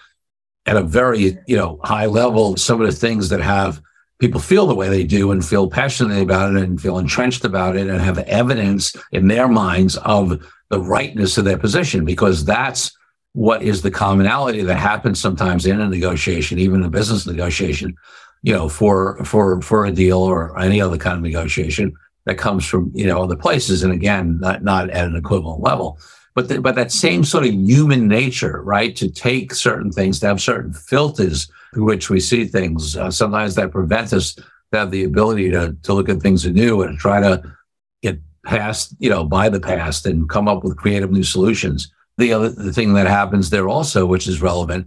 at 0.68 0.78
a 0.78 0.84
very 0.84 1.38
you 1.48 1.58
know 1.58 1.80
high 1.84 2.06
level 2.06 2.56
some 2.56 2.80
of 2.80 2.88
the 2.88 2.96
things 2.96 3.30
that 3.30 3.42
have 3.42 3.82
people 4.20 4.40
feel 4.40 4.68
the 4.68 4.76
way 4.76 4.90
they 4.90 5.04
do 5.04 5.32
and 5.32 5.46
feel 5.46 5.70
passionate 5.70 6.22
about 6.22 6.56
it 6.56 6.64
and 6.64 6.82
feel 6.82 6.98
entrenched 6.98 7.46
about 7.46 7.76
it 7.76 7.88
and 7.88 8.02
have 8.02 8.18
evidence 8.20 8.96
in 9.12 9.28
their 9.28 9.48
minds 9.48 9.98
of 9.98 10.42
the 10.70 10.80
rightness 10.80 11.38
of 11.38 11.46
their 11.46 11.58
position 11.58 12.04
because 12.04 12.44
that's 12.44 12.92
what 13.34 13.62
is 13.62 13.84
the 13.84 13.92
commonality 13.92 14.64
that 14.64 14.78
happens 14.78 15.20
sometimes 15.20 15.68
in 15.68 15.80
a 15.80 15.88
negotiation, 15.88 16.58
even 16.58 16.84
a 16.84 16.90
business 16.90 17.28
negotiation, 17.28 17.96
you 18.42 18.52
know, 18.52 18.68
for 18.68 19.24
for 19.24 19.62
for 19.62 19.86
a 19.86 19.92
deal 19.92 20.18
or 20.18 20.60
any 20.60 20.82
other 20.82 20.98
kind 20.98 21.18
of 21.18 21.22
negotiation 21.22 21.94
that 22.26 22.40
comes 22.40 22.66
from 22.66 22.92
you 22.96 23.06
know 23.06 23.22
other 23.22 23.36
places, 23.36 23.84
and 23.84 23.94
again, 23.94 24.40
not 24.40 24.64
not 24.64 24.90
at 24.90 25.06
an 25.06 25.16
equivalent 25.16 25.62
level, 25.62 26.00
but 26.38 26.50
the, 26.50 26.62
but 26.62 26.76
that 26.76 26.92
same 26.92 27.24
sort 27.24 27.48
of 27.48 27.52
human 27.52 28.08
nature, 28.08 28.62
right, 28.62 28.96
to 28.96 29.10
take 29.10 29.56
certain 29.56 29.92
things, 29.92 30.20
to 30.20 30.28
have 30.28 30.40
certain 30.40 30.72
filters 30.72 31.52
through 31.74 31.86
which 31.86 32.12
we 32.12 32.20
see 32.20 32.46
things, 32.46 32.96
uh, 32.96 33.10
sometimes 33.10 33.56
that 33.56 33.72
prevent 33.72 34.14
us 34.14 34.36
to 34.36 34.44
have 34.74 34.92
the 34.92 35.04
ability 35.04 35.50
to 35.50 35.76
to 35.82 35.94
look 35.96 36.10
at 36.10 36.22
things 36.22 36.46
anew 36.46 36.84
and 36.84 37.00
try 37.00 37.20
to 37.20 37.42
get 38.04 38.20
past, 38.46 38.94
you 39.00 39.10
know, 39.10 39.24
by 39.24 39.50
the 39.50 39.60
past 39.60 40.06
and 40.06 40.30
come 40.30 40.48
up 40.48 40.64
with 40.64 40.78
creative 40.78 41.12
new 41.12 41.24
solutions. 41.24 41.92
The 42.20 42.34
other 42.34 42.50
the 42.50 42.72
thing 42.72 42.94
that 42.94 43.08
happens 43.08 43.50
there 43.50 43.68
also, 43.68 44.06
which 44.06 44.28
is 44.28 44.40
relevant, 44.40 44.86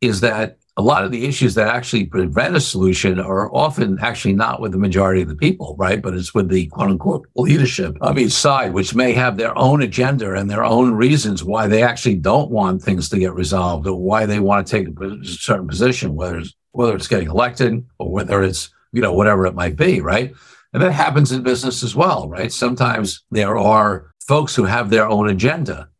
is 0.00 0.20
that 0.20 0.58
a 0.76 0.82
lot 0.82 1.04
of 1.04 1.10
the 1.10 1.26
issues 1.26 1.54
that 1.54 1.68
actually 1.68 2.06
prevent 2.06 2.56
a 2.56 2.60
solution 2.60 3.20
are 3.20 3.54
often 3.54 3.98
actually 4.00 4.32
not 4.32 4.60
with 4.60 4.72
the 4.72 4.78
majority 4.78 5.20
of 5.20 5.28
the 5.28 5.36
people, 5.36 5.76
right? 5.78 6.00
But 6.00 6.14
it's 6.14 6.34
with 6.34 6.48
the 6.48 6.66
quote 6.68 6.90
unquote 6.90 7.28
leadership 7.36 7.96
of 8.00 8.18
each 8.18 8.32
side, 8.32 8.72
which 8.72 8.94
may 8.94 9.12
have 9.12 9.36
their 9.36 9.56
own 9.56 9.82
agenda 9.82 10.34
and 10.34 10.50
their 10.50 10.64
own 10.64 10.94
reasons 10.94 11.44
why 11.44 11.66
they 11.68 11.82
actually 11.82 12.16
don't 12.16 12.50
want 12.50 12.82
things 12.82 13.08
to 13.10 13.18
get 13.18 13.34
resolved 13.34 13.86
or 13.86 14.00
why 14.00 14.24
they 14.24 14.40
want 14.40 14.66
to 14.66 14.70
take 14.70 14.88
a 14.88 15.24
certain 15.24 15.68
position, 15.68 16.14
whether 16.14 16.38
it's, 16.38 16.54
whether 16.70 16.94
it's 16.94 17.08
getting 17.08 17.28
elected 17.28 17.84
or 17.98 18.10
whether 18.10 18.42
it's, 18.42 18.70
you 18.92 19.02
know, 19.02 19.12
whatever 19.12 19.46
it 19.46 19.54
might 19.54 19.76
be, 19.76 20.00
right? 20.00 20.34
And 20.72 20.82
that 20.82 20.92
happens 20.92 21.32
in 21.32 21.42
business 21.42 21.82
as 21.82 21.94
well, 21.94 22.30
right? 22.30 22.50
Sometimes 22.50 23.24
there 23.30 23.58
are 23.58 24.10
folks 24.26 24.54
who 24.54 24.64
have 24.64 24.88
their 24.88 25.06
own 25.06 25.28
agenda 25.28 25.90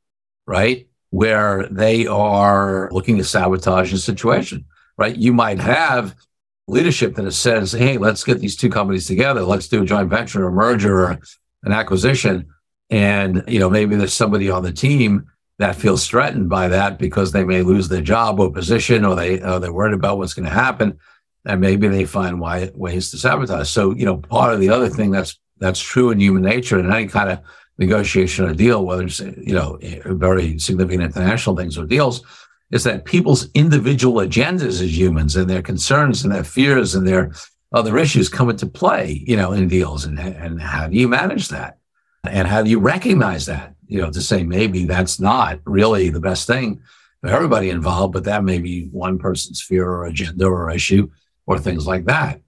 right? 0.47 0.88
Where 1.12 1.66
they 1.69 2.07
are 2.07 2.88
looking 2.90 3.19
to 3.19 3.25
sabotage 3.25 3.92
a 3.92 3.99
situation, 3.99 4.64
right? 4.97 5.14
You 5.14 5.33
might 5.33 5.61
have 5.61 6.14
leadership 6.69 7.14
that 7.16 7.31
says, 7.33 7.73
hey, 7.73 7.99
let's 7.99 8.25
get 8.25 8.40
these 8.40 8.57
two 8.57 8.71
companies 8.71 9.07
together. 9.07 9.42
Let's 9.42 9.69
do 9.69 9.83
a 9.83 9.87
joint 9.87 10.09
venture, 10.09 10.47
a 10.47 10.50
merger, 10.50 11.04
or 11.04 11.19
an 11.64 11.73
acquisition. 11.73 12.49
And, 12.88 13.45
you 13.47 13.59
know, 13.59 13.69
maybe 13.69 13.95
there's 13.97 14.14
somebody 14.14 14.50
on 14.50 14.62
the 14.62 14.73
team 14.73 15.26
that 15.59 15.76
feels 15.76 16.09
threatened 16.09 16.49
by 16.49 16.69
that 16.69 16.99
because 16.99 17.33
they 17.33 17.45
may 17.45 17.62
lose 17.62 17.88
their 17.88 18.00
job 18.00 18.40
or 18.40 18.50
position 18.50 19.04
or 19.04 19.14
they 19.14 19.40
or 19.40 19.61
they're 19.61 19.73
worried 19.73 19.95
about 19.95 20.19
what's 20.19 20.35
going 20.35 20.49
to 20.49 20.50
happen 20.50 20.99
and 21.45 21.61
maybe 21.61 21.88
they 21.88 22.04
find 22.04 22.40
why, 22.40 22.71
ways 22.75 23.11
to 23.11 23.19
sabotage 23.19 23.69
so 23.69 23.95
you 23.95 24.04
know 24.04 24.16
part 24.16 24.52
of 24.52 24.61
the 24.61 24.69
other 24.69 24.88
thing 24.88 25.11
that's 25.11 25.38
that's 25.59 25.81
true 25.81 26.11
in 26.11 26.19
human 26.19 26.42
nature 26.42 26.78
and 26.78 26.92
any 26.92 27.07
kind 27.07 27.31
of 27.31 27.38
negotiation 27.79 28.45
or 28.45 28.55
deal, 28.55 28.85
whether 28.85 29.05
it's 29.05 29.21
you 29.21 29.55
know 29.55 29.79
very 30.07 30.59
significant 30.59 31.02
international 31.02 31.57
things 31.57 31.79
or 31.79 31.87
deals, 31.87 32.23
is 32.71 32.85
that 32.85 33.05
people's 33.05 33.50
individual 33.52 34.26
agendas 34.26 34.81
as 34.83 34.99
humans 34.99 35.37
and 35.37 35.49
their 35.49 35.62
concerns 35.62 36.25
and 36.25 36.33
their 36.33 36.45
fears 36.45 36.95
and 36.95 37.07
their 37.07 37.33
other 37.73 37.99
issues 37.99 38.29
come 38.29 38.50
into 38.50 38.67
play, 38.67 39.23
you 39.26 39.37
know, 39.37 39.52
in 39.52 39.69
deals. 39.69 40.05
And, 40.05 40.19
and 40.19 40.61
how 40.61 40.88
do 40.88 40.97
you 40.97 41.09
manage 41.09 41.49
that? 41.49 41.79
And 42.25 42.47
how 42.47 42.62
do 42.62 42.71
you 42.71 42.79
recognize 42.79 43.47
that? 43.47 43.75
You 43.87 44.00
know, 44.00 44.11
to 44.11 44.21
say 44.21 44.43
maybe 44.43 44.85
that's 44.85 45.21
not 45.21 45.61
really 45.64 46.09
the 46.09 46.21
best 46.21 46.47
thing 46.47 46.83
for 47.21 47.29
everybody 47.29 47.71
involved, 47.71 48.12
but 48.12 48.25
that 48.25 48.45
may 48.45 48.59
be 48.59 48.87
one 48.87 49.19
person's 49.19 49.61
fear 49.61 49.88
or 49.88 50.07
agenda 50.07 50.47
or 50.47 50.71
issue 50.71 51.11
or 51.47 51.59
things 51.59 51.87
like 51.87 52.05
that. 52.07 52.41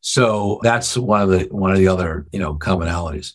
So 0.00 0.60
that's 0.62 0.96
one 0.96 1.22
of 1.22 1.28
the 1.28 1.48
one 1.50 1.72
of 1.72 1.78
the 1.78 1.88
other, 1.88 2.26
you 2.32 2.38
know, 2.38 2.54
commonalities. 2.54 3.34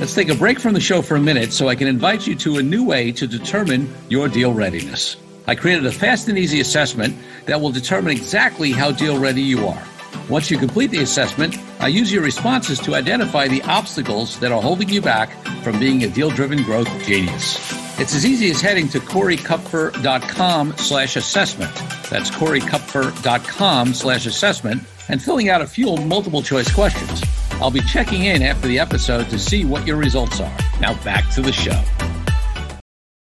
Let's 0.00 0.14
take 0.14 0.28
a 0.28 0.34
break 0.34 0.60
from 0.60 0.74
the 0.74 0.80
show 0.80 1.02
for 1.02 1.16
a 1.16 1.20
minute 1.20 1.52
so 1.52 1.68
I 1.68 1.74
can 1.74 1.88
invite 1.88 2.26
you 2.26 2.34
to 2.36 2.58
a 2.58 2.62
new 2.62 2.84
way 2.84 3.12
to 3.12 3.26
determine 3.26 3.92
your 4.08 4.28
deal 4.28 4.52
readiness. 4.52 5.16
I 5.46 5.54
created 5.54 5.86
a 5.86 5.92
fast 5.92 6.28
and 6.28 6.36
easy 6.36 6.60
assessment 6.60 7.16
that 7.46 7.60
will 7.60 7.70
determine 7.70 8.12
exactly 8.12 8.72
how 8.72 8.90
deal 8.90 9.18
ready 9.18 9.42
you 9.42 9.66
are. 9.66 9.82
Once 10.28 10.50
you 10.50 10.58
complete 10.58 10.90
the 10.90 11.02
assessment, 11.02 11.56
I 11.78 11.88
use 11.88 12.12
your 12.12 12.22
responses 12.22 12.78
to 12.80 12.94
identify 12.94 13.48
the 13.48 13.62
obstacles 13.62 14.38
that 14.40 14.50
are 14.50 14.60
holding 14.60 14.88
you 14.88 15.00
back 15.00 15.30
from 15.62 15.78
being 15.78 16.02
a 16.04 16.08
deal-driven 16.08 16.62
growth 16.64 16.88
genius. 17.04 17.56
It's 17.98 18.14
as 18.14 18.26
easy 18.26 18.50
as 18.50 18.60
heading 18.60 18.88
to 18.88 18.98
coreykupfer.com 18.98 20.76
slash 20.76 21.16
assessment. 21.16 21.74
That's 22.10 22.30
coreykupfer.com 22.30 23.94
slash 23.94 24.26
assessment 24.26 24.82
and 25.08 25.22
filling 25.22 25.48
out 25.48 25.62
a 25.62 25.66
few 25.66 25.96
multiple 25.96 26.42
choice 26.42 26.72
questions. 26.72 27.22
I'll 27.58 27.70
be 27.70 27.80
checking 27.80 28.24
in 28.24 28.42
after 28.42 28.68
the 28.68 28.78
episode 28.78 29.30
to 29.30 29.38
see 29.38 29.64
what 29.64 29.86
your 29.86 29.96
results 29.96 30.40
are. 30.40 30.58
Now 30.78 31.02
back 31.02 31.32
to 31.34 31.40
the 31.40 31.52
show. 31.52 31.80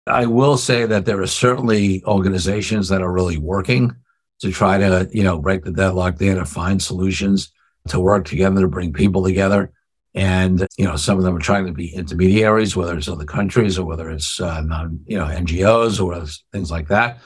I 0.06 0.28
will 0.28 0.58
say 0.58 0.86
that 0.86 1.06
there 1.06 1.20
are 1.22 1.28
certainly 1.28 2.04
organizations 2.06 2.90
that 2.90 3.02
are 3.02 3.12
really 3.12 3.40
working 3.40 3.96
to 4.42 4.52
try 4.52 4.78
to, 4.78 5.10
you 5.12 5.24
know, 5.24 5.40
break 5.40 5.64
the 5.64 5.72
deadlock 5.72 6.18
there 6.18 6.36
to 6.36 6.46
find 6.46 6.82
solutions 6.82 7.52
to 7.88 8.00
work 8.00 8.26
together 8.26 8.62
to 8.62 8.68
bring 8.68 8.94
people 8.94 9.24
together. 9.24 9.72
And, 10.14 10.68
you 10.78 10.86
know, 10.86 10.98
some 10.98 11.18
of 11.18 11.24
them 11.24 11.36
are 11.36 11.40
trying 11.40 11.66
to 11.66 11.72
be 11.72 11.94
intermediaries, 11.94 12.76
whether 12.76 12.96
it's 12.96 13.08
other 13.08 13.26
countries 13.26 13.80
or 13.80 13.86
whether 13.86 14.12
it's, 14.12 14.40
uh, 14.40 14.62
non, 14.62 15.00
you 15.08 15.18
know, 15.18 15.26
NGOs 15.26 16.04
or 16.04 16.28
things 16.52 16.70
like 16.70 16.90
that. 16.90 17.20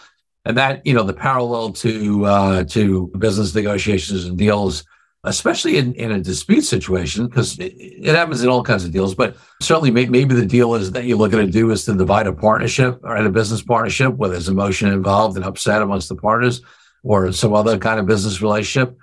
And 0.45 0.55
that, 0.57 0.85
you 0.85 0.93
know, 0.93 1.03
the 1.03 1.13
parallel 1.13 1.73
to, 1.73 2.25
uh, 2.25 2.63
to 2.65 3.11
business 3.17 3.53
negotiations 3.53 4.25
and 4.25 4.37
deals 4.37 4.85
especially 5.25 5.77
in, 5.77 5.93
in 5.95 6.11
a 6.11 6.19
dispute 6.19 6.61
situation, 6.61 7.27
because 7.27 7.59
it, 7.59 7.73
it, 7.77 8.15
happens 8.15 8.43
in 8.43 8.49
all 8.49 8.63
kinds 8.63 8.85
of 8.85 8.91
deals, 8.91 9.15
but 9.15 9.35
certainly 9.61 9.91
may, 9.91 10.05
maybe 10.05 10.35
the 10.35 10.45
deal 10.45 10.75
is 10.75 10.91
that 10.91 11.05
you're 11.05 11.17
looking 11.17 11.39
to 11.39 11.47
do 11.47 11.71
is 11.71 11.85
to 11.85 11.95
divide 11.95 12.27
a 12.27 12.33
partnership 12.33 12.99
or 13.03 13.17
in 13.17 13.25
a 13.25 13.31
business 13.31 13.61
partnership 13.61 14.13
where 14.15 14.29
there's 14.29 14.49
emotion 14.49 14.89
involved 14.89 15.35
and 15.35 15.45
upset 15.45 15.81
amongst 15.81 16.09
the 16.09 16.15
partners 16.15 16.61
or 17.03 17.31
some 17.31 17.53
other 17.53 17.77
kind 17.77 17.99
of 17.99 18.05
business 18.05 18.41
relationship. 18.41 18.97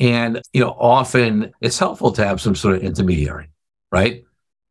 And, 0.00 0.42
you 0.52 0.60
know, 0.60 0.70
often 0.70 1.52
it's 1.60 1.78
helpful 1.78 2.12
to 2.12 2.24
have 2.24 2.40
some 2.40 2.54
sort 2.54 2.76
of 2.76 2.82
intermediary, 2.82 3.50
right? 3.92 4.24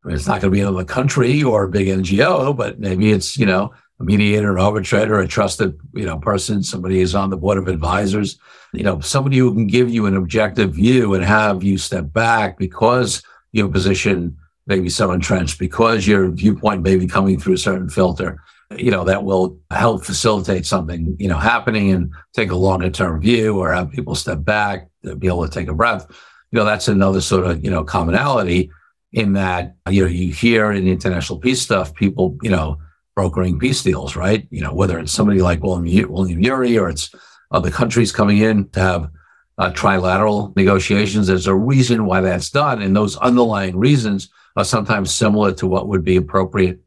I 0.03 0.07
mean, 0.07 0.15
it's 0.15 0.27
not 0.27 0.41
going 0.41 0.51
to 0.51 0.55
be 0.55 0.61
another 0.61 0.85
country 0.85 1.43
or 1.43 1.63
a 1.63 1.69
big 1.69 1.87
NGO, 1.87 2.55
but 2.55 2.79
maybe 2.79 3.11
it's, 3.11 3.37
you 3.37 3.45
know, 3.45 3.73
a 3.99 4.03
mediator, 4.03 4.55
an 4.55 4.63
arbitrator, 4.63 5.19
a 5.19 5.27
trusted, 5.27 5.77
you 5.93 6.05
know, 6.05 6.17
person, 6.19 6.61
somebody 6.63 6.99
who's 6.99 7.15
on 7.15 7.29
the 7.29 7.37
board 7.37 7.57
of 7.57 7.67
advisors, 7.67 8.39
you 8.73 8.83
know, 8.83 8.99
somebody 8.99 9.37
who 9.37 9.53
can 9.53 9.67
give 9.67 9.89
you 9.89 10.05
an 10.05 10.15
objective 10.15 10.75
view 10.75 11.13
and 11.13 11.23
have 11.23 11.63
you 11.63 11.77
step 11.77 12.11
back 12.13 12.57
because 12.57 13.23
your 13.51 13.69
position 13.69 14.37
may 14.67 14.79
be 14.79 14.89
so 14.89 15.11
entrenched, 15.11 15.57
because 15.57 16.05
your 16.05 16.29
viewpoint 16.29 16.83
may 16.83 16.97
be 16.97 17.07
coming 17.07 17.39
through 17.39 17.53
a 17.53 17.57
certain 17.57 17.89
filter, 17.89 18.43
you 18.75 18.91
know, 18.91 19.05
that 19.05 19.23
will 19.23 19.57
help 19.71 20.03
facilitate 20.03 20.65
something, 20.65 21.15
you 21.17 21.27
know, 21.27 21.37
happening 21.37 21.89
and 21.91 22.11
take 22.35 22.51
a 22.51 22.55
longer 22.55 22.89
term 22.89 23.19
view 23.21 23.57
or 23.57 23.71
have 23.71 23.89
people 23.91 24.13
step 24.13 24.43
back 24.43 24.89
be 25.15 25.27
able 25.27 25.47
to 25.47 25.53
take 25.53 25.67
a 25.67 25.73
breath. 25.73 26.05
You 26.51 26.59
know, 26.59 26.65
that's 26.65 26.87
another 26.87 27.21
sort 27.21 27.45
of, 27.45 27.63
you 27.63 27.71
know, 27.71 27.83
commonality 27.83 28.71
in 29.13 29.33
that, 29.33 29.75
you 29.89 30.03
know, 30.03 30.09
you 30.09 30.33
hear 30.33 30.71
in 30.71 30.87
international 30.87 31.39
peace 31.39 31.61
stuff, 31.61 31.93
people, 31.93 32.37
you 32.41 32.49
know, 32.49 32.77
brokering 33.17 33.57
peace 33.57 33.81
deals, 33.81 34.15
right? 34.15 34.47
You 34.51 34.61
know, 34.61 34.71
whether 34.71 34.99
it's 34.99 35.11
somebody 35.11 35.41
like 35.41 35.63
William, 35.63 36.13
William 36.13 36.39
Ury 36.39 36.77
or 36.77 36.87
it's 36.87 37.09
other 37.49 37.71
countries 37.71 38.11
coming 38.11 38.37
in 38.37 38.69
to 38.69 38.79
have 38.79 39.09
uh, 39.57 39.71
trilateral 39.71 40.55
negotiations. 40.55 41.25
There's 41.25 41.47
a 41.47 41.55
reason 41.55 42.05
why 42.05 42.21
that's 42.21 42.51
done. 42.51 42.79
And 42.79 42.95
those 42.95 43.17
underlying 43.17 43.75
reasons 43.75 44.29
are 44.55 44.63
sometimes 44.63 45.11
similar 45.11 45.51
to 45.53 45.65
what 45.65 45.87
would 45.87 46.03
be 46.03 46.15
appropriate 46.15 46.79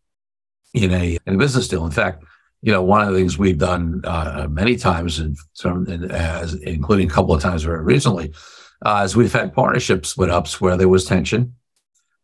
in 0.73 0.93
a, 0.93 1.19
in 1.27 1.35
a 1.35 1.37
business 1.37 1.67
deal. 1.67 1.85
In 1.85 1.91
fact, 1.91 2.23
you 2.63 2.71
know, 2.71 2.81
one 2.81 3.03
of 3.03 3.13
the 3.13 3.19
things 3.19 3.37
we've 3.37 3.59
done 3.59 4.03
uh, 4.05 4.47
many 4.49 4.77
times, 4.77 5.19
in, 5.19 5.35
in, 5.65 6.13
as, 6.13 6.55
including 6.55 7.11
a 7.11 7.13
couple 7.13 7.35
of 7.35 7.43
times 7.43 7.65
very 7.65 7.83
recently, 7.83 8.33
uh, 8.87 9.03
is 9.05 9.17
we've 9.17 9.33
had 9.33 9.53
partnership 9.53 10.07
split 10.07 10.31
ups 10.31 10.61
where 10.61 10.77
there 10.77 10.89
was 10.89 11.07
tension 11.07 11.57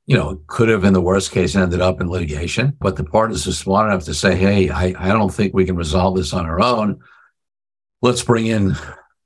you 0.07 0.17
know, 0.17 0.41
could 0.47 0.69
have 0.69 0.85
in 0.85 0.93
the 0.93 1.01
worst 1.01 1.33
case 1.33 1.57
ended 1.57 1.81
up 1.81 2.01
in 2.01 2.09
litigation. 2.09 2.77
But 2.81 2.97
the 2.97 3.05
partners 3.05 3.47
are 3.47 3.53
smart 3.53 3.91
enough 3.91 4.05
to 4.05 4.15
say, 4.15 4.37
hey, 4.37 4.71
I, 4.71 4.95
I 4.99 5.09
don't 5.09 5.35
think 5.35 5.53
we 5.53 5.67
can 5.67 5.77
resolve 5.77 6.17
this 6.17 6.33
on 6.33 6.47
our 6.47 6.61
own. 6.61 7.01
Let's 8.03 8.23
bring 8.23 8.47
in 8.47 8.77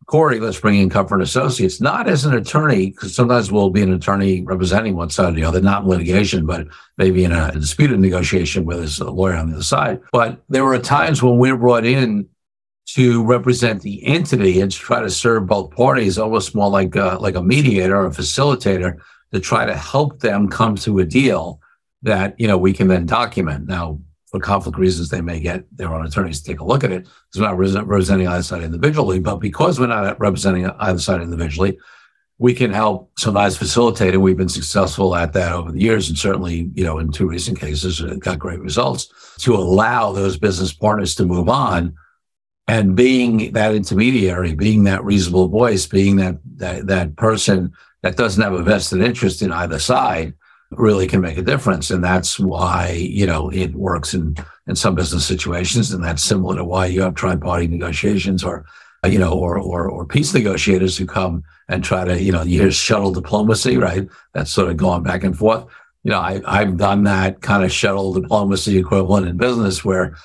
Corey, 0.06 0.40
let's 0.40 0.58
bring 0.58 0.80
in 0.80 0.90
Kupfer 0.90 1.20
Associates, 1.20 1.80
not 1.80 2.08
as 2.08 2.24
an 2.24 2.34
attorney, 2.34 2.90
because 2.90 3.14
sometimes 3.14 3.52
we'll 3.52 3.70
be 3.70 3.82
an 3.82 3.92
attorney 3.92 4.40
representing 4.40 4.96
one 4.96 5.10
side 5.10 5.28
or 5.28 5.36
the 5.36 5.44
other, 5.44 5.60
not 5.60 5.84
in 5.84 5.88
litigation, 5.88 6.46
but 6.46 6.66
maybe 6.96 7.22
in 7.22 7.30
a 7.30 7.52
disputed 7.52 8.00
negotiation 8.00 8.64
with 8.64 8.80
his 8.80 8.98
lawyer 9.00 9.36
on 9.36 9.50
the 9.50 9.54
other 9.54 9.62
side. 9.62 10.00
But 10.12 10.42
there 10.48 10.64
were 10.64 10.78
times 10.80 11.22
when 11.22 11.38
we 11.38 11.52
were 11.52 11.58
brought 11.58 11.84
in 11.84 12.28
to 12.94 13.24
represent 13.24 13.82
the 13.82 14.04
entity 14.04 14.60
and 14.60 14.72
to 14.72 14.78
try 14.78 15.00
to 15.00 15.10
serve 15.10 15.46
both 15.46 15.70
parties, 15.76 16.18
almost 16.18 16.56
more 16.56 16.70
like 16.70 16.96
a, 16.96 17.18
like 17.20 17.36
a 17.36 17.42
mediator 17.42 17.96
or 17.96 18.06
a 18.06 18.10
facilitator 18.10 18.98
to 19.32 19.40
try 19.40 19.64
to 19.64 19.76
help 19.76 20.20
them 20.20 20.48
come 20.48 20.74
to 20.76 20.98
a 20.98 21.04
deal 21.04 21.60
that 22.02 22.38
you 22.38 22.48
know 22.48 22.58
we 22.58 22.72
can 22.72 22.88
then 22.88 23.06
document. 23.06 23.66
Now, 23.66 24.00
for 24.30 24.40
conflict 24.40 24.78
reasons, 24.78 25.08
they 25.08 25.20
may 25.20 25.40
get 25.40 25.64
their 25.76 25.92
own 25.92 26.06
attorneys 26.06 26.40
to 26.40 26.50
take 26.50 26.60
a 26.60 26.64
look 26.64 26.84
at 26.84 26.92
it 26.92 27.02
because 27.02 27.40
we're 27.40 27.46
not 27.46 27.88
representing 27.88 28.28
either 28.28 28.42
side 28.42 28.62
individually. 28.62 29.18
But 29.18 29.36
because 29.36 29.80
we're 29.80 29.88
not 29.88 30.18
representing 30.20 30.66
either 30.66 30.98
side 30.98 31.20
individually, 31.20 31.78
we 32.38 32.54
can 32.54 32.72
help 32.72 33.10
sometimes 33.18 33.58
facilitate 33.58 34.14
and 34.14 34.22
We've 34.22 34.36
been 34.36 34.48
successful 34.48 35.14
at 35.14 35.32
that 35.34 35.52
over 35.52 35.72
the 35.72 35.80
years, 35.80 36.08
and 36.08 36.16
certainly, 36.16 36.70
you 36.74 36.84
know, 36.84 36.98
in 36.98 37.12
two 37.12 37.28
recent 37.28 37.58
cases, 37.60 38.00
it 38.00 38.20
got 38.20 38.38
great 38.38 38.60
results 38.60 39.12
to 39.40 39.54
allow 39.54 40.12
those 40.12 40.38
business 40.38 40.72
partners 40.72 41.14
to 41.16 41.26
move 41.26 41.48
on. 41.48 41.94
And 42.66 42.94
being 42.94 43.52
that 43.52 43.74
intermediary, 43.74 44.54
being 44.54 44.84
that 44.84 45.04
reasonable 45.04 45.48
voice, 45.48 45.86
being 45.86 46.16
that 46.16 46.38
that, 46.56 46.86
that 46.86 47.16
person 47.16 47.72
that 48.02 48.16
doesn't 48.16 48.42
have 48.42 48.52
a 48.52 48.62
vested 48.62 49.02
interest 49.02 49.42
in 49.42 49.52
either 49.52 49.78
side, 49.78 50.34
really 50.70 51.06
can 51.06 51.20
make 51.20 51.36
a 51.36 51.42
difference. 51.42 51.90
And 51.90 52.02
that's 52.02 52.38
why, 52.38 52.90
you 52.92 53.26
know, 53.26 53.50
it 53.50 53.74
works 53.74 54.14
in, 54.14 54.36
in 54.66 54.76
some 54.76 54.94
business 54.94 55.26
situations. 55.26 55.92
And 55.92 56.02
that's 56.02 56.22
similar 56.22 56.56
to 56.56 56.64
why 56.64 56.86
you 56.86 57.02
have 57.02 57.14
tri-party 57.14 57.66
negotiations 57.66 58.44
or, 58.44 58.64
you 59.04 59.18
know, 59.18 59.32
or, 59.32 59.58
or, 59.58 59.88
or 59.88 60.06
peace 60.06 60.32
negotiators 60.32 60.96
who 60.96 61.06
come 61.06 61.42
and 61.68 61.82
try 61.82 62.04
to, 62.04 62.20
you 62.20 62.32
know, 62.32 62.42
hear 62.42 62.70
shuttle 62.70 63.12
diplomacy, 63.12 63.76
right? 63.76 64.08
That's 64.32 64.50
sort 64.50 64.68
of 64.68 64.76
going 64.76 65.02
back 65.02 65.24
and 65.24 65.36
forth. 65.36 65.64
You 66.04 66.12
know, 66.12 66.20
I, 66.20 66.40
I've 66.46 66.76
done 66.76 67.04
that 67.04 67.42
kind 67.42 67.64
of 67.64 67.72
shuttle 67.72 68.12
diplomacy 68.12 68.78
equivalent 68.78 69.26
in 69.26 69.36
business 69.36 69.84
where, 69.84 70.16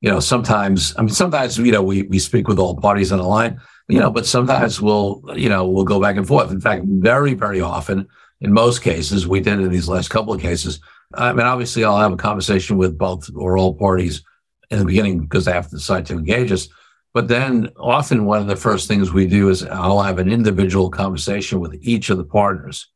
you 0.00 0.10
know, 0.10 0.20
sometimes, 0.20 0.94
I 0.98 1.02
mean, 1.02 1.10
sometimes, 1.10 1.58
you 1.58 1.72
know, 1.72 1.82
we, 1.82 2.02
we 2.02 2.18
speak 2.18 2.48
with 2.48 2.58
all 2.58 2.76
parties 2.76 3.12
on 3.12 3.18
the 3.18 3.24
line, 3.24 3.60
you 3.92 4.00
know, 4.00 4.10
but 4.10 4.24
sometimes 4.24 4.80
we'll, 4.80 5.22
you 5.34 5.50
know, 5.50 5.68
we'll 5.68 5.84
go 5.84 6.00
back 6.00 6.16
and 6.16 6.26
forth. 6.26 6.50
In 6.50 6.62
fact, 6.62 6.84
very, 6.86 7.34
very 7.34 7.60
often, 7.60 8.08
in 8.40 8.50
most 8.50 8.80
cases, 8.80 9.28
we 9.28 9.40
did 9.40 9.60
in 9.60 9.68
these 9.68 9.86
last 9.86 10.08
couple 10.08 10.32
of 10.32 10.40
cases. 10.40 10.80
I 11.12 11.34
mean, 11.34 11.46
obviously, 11.46 11.84
I'll 11.84 11.98
have 11.98 12.12
a 12.12 12.16
conversation 12.16 12.78
with 12.78 12.96
both 12.96 13.28
or 13.36 13.58
all 13.58 13.74
parties 13.74 14.22
in 14.70 14.78
the 14.78 14.86
beginning 14.86 15.20
because 15.20 15.44
they 15.44 15.52
have 15.52 15.68
to 15.68 15.76
decide 15.76 16.06
to 16.06 16.14
engage 16.14 16.50
us. 16.50 16.68
But 17.12 17.28
then 17.28 17.68
often 17.78 18.24
one 18.24 18.40
of 18.40 18.46
the 18.46 18.56
first 18.56 18.88
things 18.88 19.12
we 19.12 19.26
do 19.26 19.50
is 19.50 19.62
I'll 19.62 20.00
have 20.00 20.18
an 20.18 20.32
individual 20.32 20.88
conversation 20.88 21.60
with 21.60 21.76
each 21.82 22.08
of 22.08 22.16
the 22.16 22.24
partners, 22.24 22.86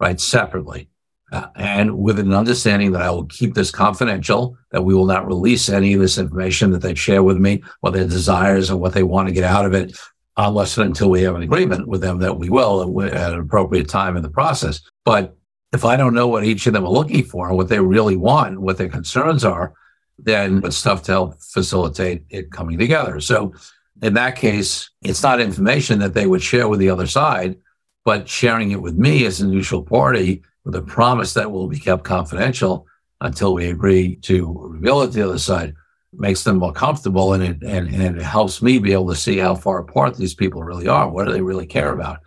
right, 0.00 0.18
separately. 0.18 0.88
Uh, 1.32 1.48
and 1.56 1.98
with 1.98 2.18
an 2.18 2.32
understanding 2.32 2.92
that 2.92 3.02
I 3.02 3.10
will 3.10 3.26
keep 3.26 3.52
this 3.52 3.70
confidential, 3.70 4.56
that 4.70 4.84
we 4.84 4.94
will 4.94 5.04
not 5.04 5.26
release 5.26 5.68
any 5.68 5.92
of 5.92 6.00
this 6.00 6.16
information 6.16 6.70
that 6.70 6.80
they 6.80 6.94
share 6.94 7.22
with 7.22 7.36
me, 7.36 7.62
what 7.80 7.92
their 7.92 8.06
desires 8.06 8.70
and 8.70 8.80
what 8.80 8.94
they 8.94 9.02
want 9.02 9.28
to 9.28 9.34
get 9.34 9.44
out 9.44 9.66
of 9.66 9.74
it, 9.74 9.94
unless 10.36 10.76
and 10.76 10.88
until 10.88 11.10
we 11.10 11.22
have 11.22 11.34
an 11.34 11.42
agreement 11.42 11.88
with 11.88 12.00
them 12.00 12.18
that 12.18 12.38
we 12.38 12.48
will 12.50 13.02
at 13.02 13.32
an 13.32 13.40
appropriate 13.40 13.88
time 13.88 14.16
in 14.16 14.22
the 14.22 14.28
process. 14.28 14.80
But 15.04 15.36
if 15.72 15.84
I 15.84 15.96
don't 15.96 16.14
know 16.14 16.28
what 16.28 16.44
each 16.44 16.66
of 16.66 16.74
them 16.74 16.84
are 16.84 16.90
looking 16.90 17.24
for 17.24 17.48
and 17.48 17.56
what 17.56 17.68
they 17.68 17.80
really 17.80 18.16
want, 18.16 18.60
what 18.60 18.78
their 18.78 18.88
concerns 18.88 19.44
are, 19.44 19.74
then 20.18 20.62
it's 20.64 20.82
tough 20.82 21.02
to 21.04 21.12
help 21.12 21.40
facilitate 21.40 22.24
it 22.30 22.50
coming 22.50 22.78
together. 22.78 23.20
So 23.20 23.54
in 24.02 24.14
that 24.14 24.36
case, 24.36 24.90
it's 25.02 25.22
not 25.22 25.40
information 25.40 25.98
that 26.00 26.14
they 26.14 26.26
would 26.26 26.42
share 26.42 26.68
with 26.68 26.80
the 26.80 26.90
other 26.90 27.06
side, 27.06 27.56
but 28.04 28.28
sharing 28.28 28.70
it 28.70 28.80
with 28.80 28.94
me 28.94 29.26
as 29.26 29.40
a 29.40 29.46
neutral 29.46 29.82
party 29.82 30.42
with 30.64 30.74
a 30.74 30.82
promise 30.82 31.34
that 31.34 31.50
will 31.50 31.68
be 31.68 31.78
kept 31.78 32.04
confidential 32.04 32.86
until 33.20 33.54
we 33.54 33.68
agree 33.70 34.16
to 34.16 34.68
reveal 34.70 35.00
it 35.02 35.08
to 35.08 35.12
the 35.12 35.24
other 35.24 35.38
side 35.38 35.74
makes 36.18 36.44
them 36.44 36.58
more 36.58 36.72
comfortable 36.72 37.32
and 37.32 37.42
it 37.42 37.62
and, 37.62 37.94
and 37.94 38.16
it 38.16 38.22
helps 38.22 38.62
me 38.62 38.78
be 38.78 38.92
able 38.92 39.08
to 39.08 39.16
see 39.16 39.38
how 39.38 39.54
far 39.54 39.78
apart 39.78 40.16
these 40.16 40.34
people 40.34 40.62
really 40.62 40.88
are. 40.88 41.08
What 41.10 41.26
do 41.26 41.32
they 41.32 41.42
really 41.42 41.66
care 41.66 41.92
about? 41.92 42.20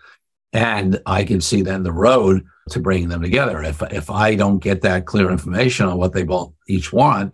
And 0.53 1.00
I 1.05 1.24
can 1.24 1.41
see 1.41 1.62
then 1.62 1.84
the 1.84 1.91
road 1.91 2.46
to 2.72 2.79
bringing 2.79 3.10
them 3.10 3.22
together. 3.22 3.63
If 3.63 3.81
if 3.91 4.10
I 4.10 4.36
don't 4.36 4.60
get 4.60 4.81
that 4.81 5.05
clear 5.05 5.31
information 5.31 5.88
on 5.88 5.98
what 5.98 6.13
they 6.13 6.24
both 6.24 6.53
each 6.67 6.91
want 6.91 7.34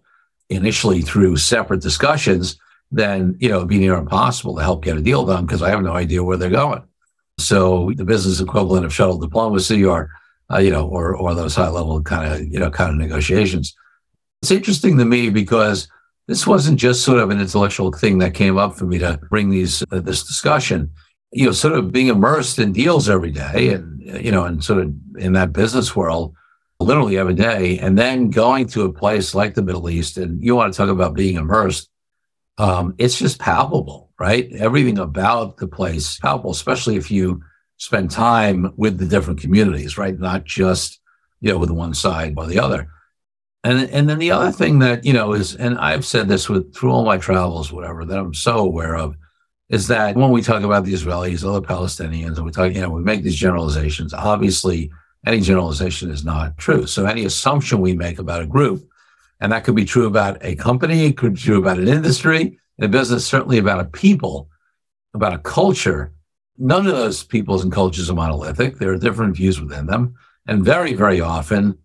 initially 0.49 1.01
through 1.01 1.37
separate 1.37 1.81
discussions, 1.81 2.57
then 2.91 3.37
you 3.39 3.49
know 3.49 3.57
it'd 3.57 3.69
be 3.69 3.79
near 3.79 3.95
impossible 3.95 4.55
to 4.55 4.63
help 4.63 4.83
get 4.83 4.97
a 4.97 5.01
deal 5.01 5.25
done 5.25 5.45
because 5.45 5.61
I 5.61 5.69
have 5.69 5.81
no 5.81 5.93
idea 5.93 6.23
where 6.23 6.37
they're 6.37 6.49
going. 6.49 6.83
So 7.37 7.91
the 7.95 8.05
business 8.05 8.39
equivalent 8.39 8.85
of 8.85 8.93
shuttle 8.93 9.17
diplomacy 9.17 9.83
or 9.83 10.09
uh, 10.51 10.59
you 10.59 10.71
know 10.71 10.87
or 10.87 11.15
or 11.15 11.33
those 11.35 11.55
high 11.55 11.69
level 11.69 12.01
kind 12.01 12.31
of 12.31 12.47
you 12.47 12.59
know 12.59 12.69
kind 12.69 12.91
of 12.91 12.97
negotiations. 12.97 13.75
It's 14.41 14.51
interesting 14.51 14.97
to 14.97 15.05
me 15.05 15.29
because 15.29 15.87
this 16.27 16.47
wasn't 16.47 16.79
just 16.79 17.03
sort 17.03 17.19
of 17.19 17.29
an 17.29 17.39
intellectual 17.39 17.91
thing 17.91 18.17
that 18.19 18.33
came 18.33 18.57
up 18.57 18.75
for 18.75 18.85
me 18.85 18.97
to 18.99 19.19
bring 19.29 19.49
these 19.49 19.83
uh, 19.91 19.99
this 19.99 20.23
discussion. 20.23 20.91
You 21.31 21.47
know, 21.47 21.51
sort 21.51 21.73
of 21.73 21.91
being 21.91 22.07
immersed 22.07 22.59
in 22.59 22.71
deals 22.71 23.09
every 23.09 23.31
day, 23.31 23.73
and 23.73 24.01
you 24.01 24.31
know, 24.31 24.45
and 24.45 24.63
sort 24.63 24.81
of 24.81 24.93
in 25.17 25.33
that 25.33 25.53
business 25.53 25.95
world, 25.95 26.33
literally 26.79 27.17
every 27.17 27.33
day, 27.33 27.77
and 27.79 27.97
then 27.97 28.29
going 28.29 28.67
to 28.67 28.83
a 28.83 28.93
place 28.93 29.35
like 29.35 29.53
the 29.53 29.61
Middle 29.61 29.89
East, 29.89 30.17
and 30.17 30.43
you 30.43 30.55
want 30.55 30.73
to 30.73 30.77
talk 30.77 30.89
about 30.89 31.13
being 31.13 31.35
immersed. 31.35 31.89
Um, 32.57 32.95
it's 32.97 33.19
just 33.19 33.39
palpable, 33.39 34.11
right? 34.17 34.49
Everything 34.53 34.97
about 34.97 35.57
the 35.57 35.67
place 35.67 36.17
palpable, 36.19 36.51
especially 36.51 36.95
if 36.95 37.11
you 37.11 37.41
spend 37.77 38.09
time 38.09 38.71
with 38.77 38.97
the 38.97 39.05
different 39.05 39.41
communities, 39.41 39.97
right? 39.97 40.17
Not 40.17 40.45
just 40.45 41.01
you 41.41 41.51
know 41.51 41.59
with 41.59 41.69
one 41.69 41.93
side 41.93 42.33
or 42.37 42.47
the 42.47 42.59
other. 42.59 42.89
And 43.65 43.89
and 43.89 44.07
then 44.07 44.19
the 44.19 44.29
other 44.29 44.51
thing 44.51 44.77
that 44.79 45.03
you 45.03 45.11
know 45.11 45.33
is, 45.33 45.55
and 45.55 45.79
I've 45.79 46.05
said 46.05 46.27
this 46.27 46.47
with 46.47 46.73
through 46.75 46.91
all 46.91 47.03
my 47.03 47.17
travels, 47.17 47.73
whatever 47.73 48.05
that 48.05 48.19
I'm 48.19 48.35
so 48.35 48.59
aware 48.59 48.95
of, 48.95 49.17
is 49.69 49.87
that 49.87 50.15
when 50.15 50.29
we 50.29 50.43
talk 50.43 50.61
about 50.61 50.85
the 50.85 50.93
Israelis, 50.93 51.43
other 51.43 51.65
Palestinians, 51.65 52.37
and 52.37 52.45
we 52.45 52.51
talk, 52.51 52.71
you 52.73 52.81
know, 52.81 52.91
we 52.91 53.01
make 53.01 53.23
these 53.23 53.35
generalizations. 53.35 54.13
Obviously, 54.13 54.91
any 55.25 55.41
generalization 55.41 56.11
is 56.11 56.23
not 56.23 56.59
true. 56.59 56.85
So 56.85 57.07
any 57.07 57.25
assumption 57.25 57.81
we 57.81 57.95
make 57.95 58.19
about 58.19 58.43
a 58.43 58.45
group, 58.45 58.87
and 59.39 59.51
that 59.51 59.63
could 59.63 59.75
be 59.75 59.85
true 59.85 60.05
about 60.05 60.37
a 60.45 60.55
company, 60.55 61.05
it 61.05 61.17
could 61.17 61.33
be 61.33 61.41
true 61.41 61.57
about 61.57 61.79
an 61.79 61.87
industry, 61.87 62.59
a 62.79 62.87
business, 62.87 63.25
certainly 63.25 63.57
about 63.57 63.79
a 63.79 63.85
people, 63.85 64.47
about 65.15 65.33
a 65.33 65.39
culture. 65.39 66.13
None 66.59 66.85
of 66.85 66.95
those 66.95 67.23
peoples 67.23 67.63
and 67.63 67.73
cultures 67.73 68.11
are 68.11 68.15
monolithic. 68.15 68.77
There 68.77 68.91
are 68.91 68.97
different 68.97 69.35
views 69.35 69.59
within 69.59 69.87
them, 69.87 70.13
and 70.45 70.63
very, 70.63 70.93
very 70.93 71.19
often 71.19 71.79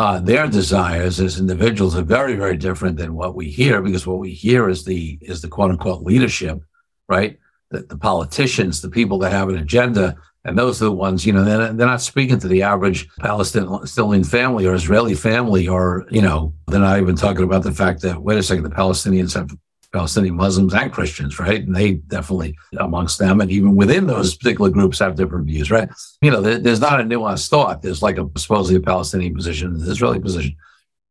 uh, 0.00 0.18
their 0.18 0.46
desires 0.46 1.20
as 1.20 1.38
individuals 1.38 1.94
are 1.94 2.02
very, 2.02 2.34
very 2.34 2.56
different 2.56 2.96
than 2.96 3.14
what 3.14 3.34
we 3.34 3.50
hear 3.50 3.82
because 3.82 4.06
what 4.06 4.18
we 4.18 4.32
hear 4.32 4.70
is 4.70 4.82
the 4.82 5.18
is 5.20 5.42
the 5.42 5.48
quote 5.48 5.70
unquote 5.70 6.02
leadership, 6.02 6.58
right? 7.06 7.38
The, 7.70 7.80
the 7.80 7.98
politicians, 7.98 8.80
the 8.80 8.88
people 8.88 9.18
that 9.18 9.30
have 9.30 9.50
an 9.50 9.58
agenda, 9.58 10.16
and 10.46 10.56
those 10.56 10.80
are 10.80 10.86
the 10.86 10.92
ones, 10.92 11.26
you 11.26 11.34
know, 11.34 11.44
they're, 11.44 11.74
they're 11.74 11.86
not 11.86 12.00
speaking 12.00 12.38
to 12.38 12.48
the 12.48 12.62
average 12.62 13.10
Palestinian 13.18 14.24
family 14.24 14.64
or 14.64 14.72
Israeli 14.72 15.14
family, 15.14 15.68
or, 15.68 16.06
you 16.10 16.22
know, 16.22 16.54
they're 16.68 16.80
not 16.80 16.98
even 16.98 17.14
talking 17.14 17.44
about 17.44 17.62
the 17.62 17.72
fact 17.72 18.00
that, 18.00 18.22
wait 18.22 18.38
a 18.38 18.42
second, 18.42 18.64
the 18.64 18.70
Palestinians 18.70 19.34
have 19.34 19.50
Palestinian 19.92 20.36
Muslims 20.36 20.74
and 20.74 20.92
Christians, 20.92 21.38
right? 21.38 21.62
And 21.62 21.74
they 21.74 21.94
definitely 21.94 22.56
amongst 22.78 23.18
them, 23.18 23.40
and 23.40 23.50
even 23.50 23.74
within 23.76 24.06
those 24.06 24.36
particular 24.36 24.70
groups, 24.70 24.98
have 25.00 25.16
different 25.16 25.46
views, 25.46 25.70
right? 25.70 25.88
You 26.22 26.30
know, 26.30 26.40
there, 26.40 26.58
there's 26.58 26.80
not 26.80 27.00
a 27.00 27.04
nuanced 27.04 27.48
thought. 27.48 27.82
There's 27.82 28.02
like 28.02 28.18
a 28.18 28.28
supposedly 28.36 28.76
a 28.76 28.80
Palestinian 28.80 29.34
position, 29.34 29.74
an 29.74 29.82
Israeli 29.82 30.20
position, 30.20 30.56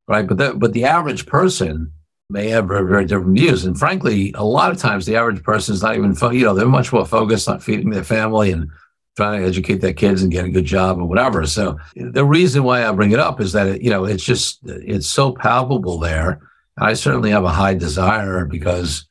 right? 0.08 0.28
But 0.28 0.38
the, 0.38 0.54
but 0.54 0.74
the 0.74 0.86
average 0.86 1.26
person 1.26 1.92
may 2.30 2.50
have 2.50 2.68
very, 2.68 2.88
very 2.88 3.06
different 3.06 3.38
views, 3.38 3.65
and 3.65 3.78
frankly, 3.78 4.34
a 4.36 4.46
lot 4.46 4.72
of 4.72 4.78
times 4.78 5.06
the 5.06 5.15
average 5.15 5.44
person 5.44 5.74
is 5.74 5.82
not 5.82 5.96
even, 5.96 6.15
fo- 6.15 6.30
you 6.30 6.46
know, 6.46 6.54
they're 6.54 6.68
much 6.68 6.94
more 6.94 7.06
focused 7.06 7.50
on 7.50 7.60
feeding 7.60 7.89
their 7.89 8.04
family 8.04 8.52
and 8.52 8.70
trying 9.18 9.42
to 9.42 9.46
educate 9.46 9.82
their 9.82 9.94
kids 9.94 10.24
and 10.24 10.32
get 10.32 10.46
a 10.46 10.50
good 10.50 10.63
job 10.63 10.98
or 10.98 11.06
whatever. 11.06 11.46
So 11.46 11.78
the 11.96 12.24
reason 12.24 12.63
why 12.63 12.88
I 12.88 12.92
bring 12.94 13.12
it 13.12 13.20
up 13.20 13.42
is 13.42 13.52
that 13.52 13.68
it, 13.68 13.82
you 13.82 13.89
know 13.89 14.06
it's 14.06 14.24
just 14.24 14.60
it's 14.63 15.08
so 15.08 15.34
palpable 15.34 16.00
there 16.00 16.39
I 16.80 16.94
certainly 16.94 17.32
have 17.32 17.44
a 17.44 17.50
high 17.50 17.74
desire 17.74 18.46
because, 18.46 19.06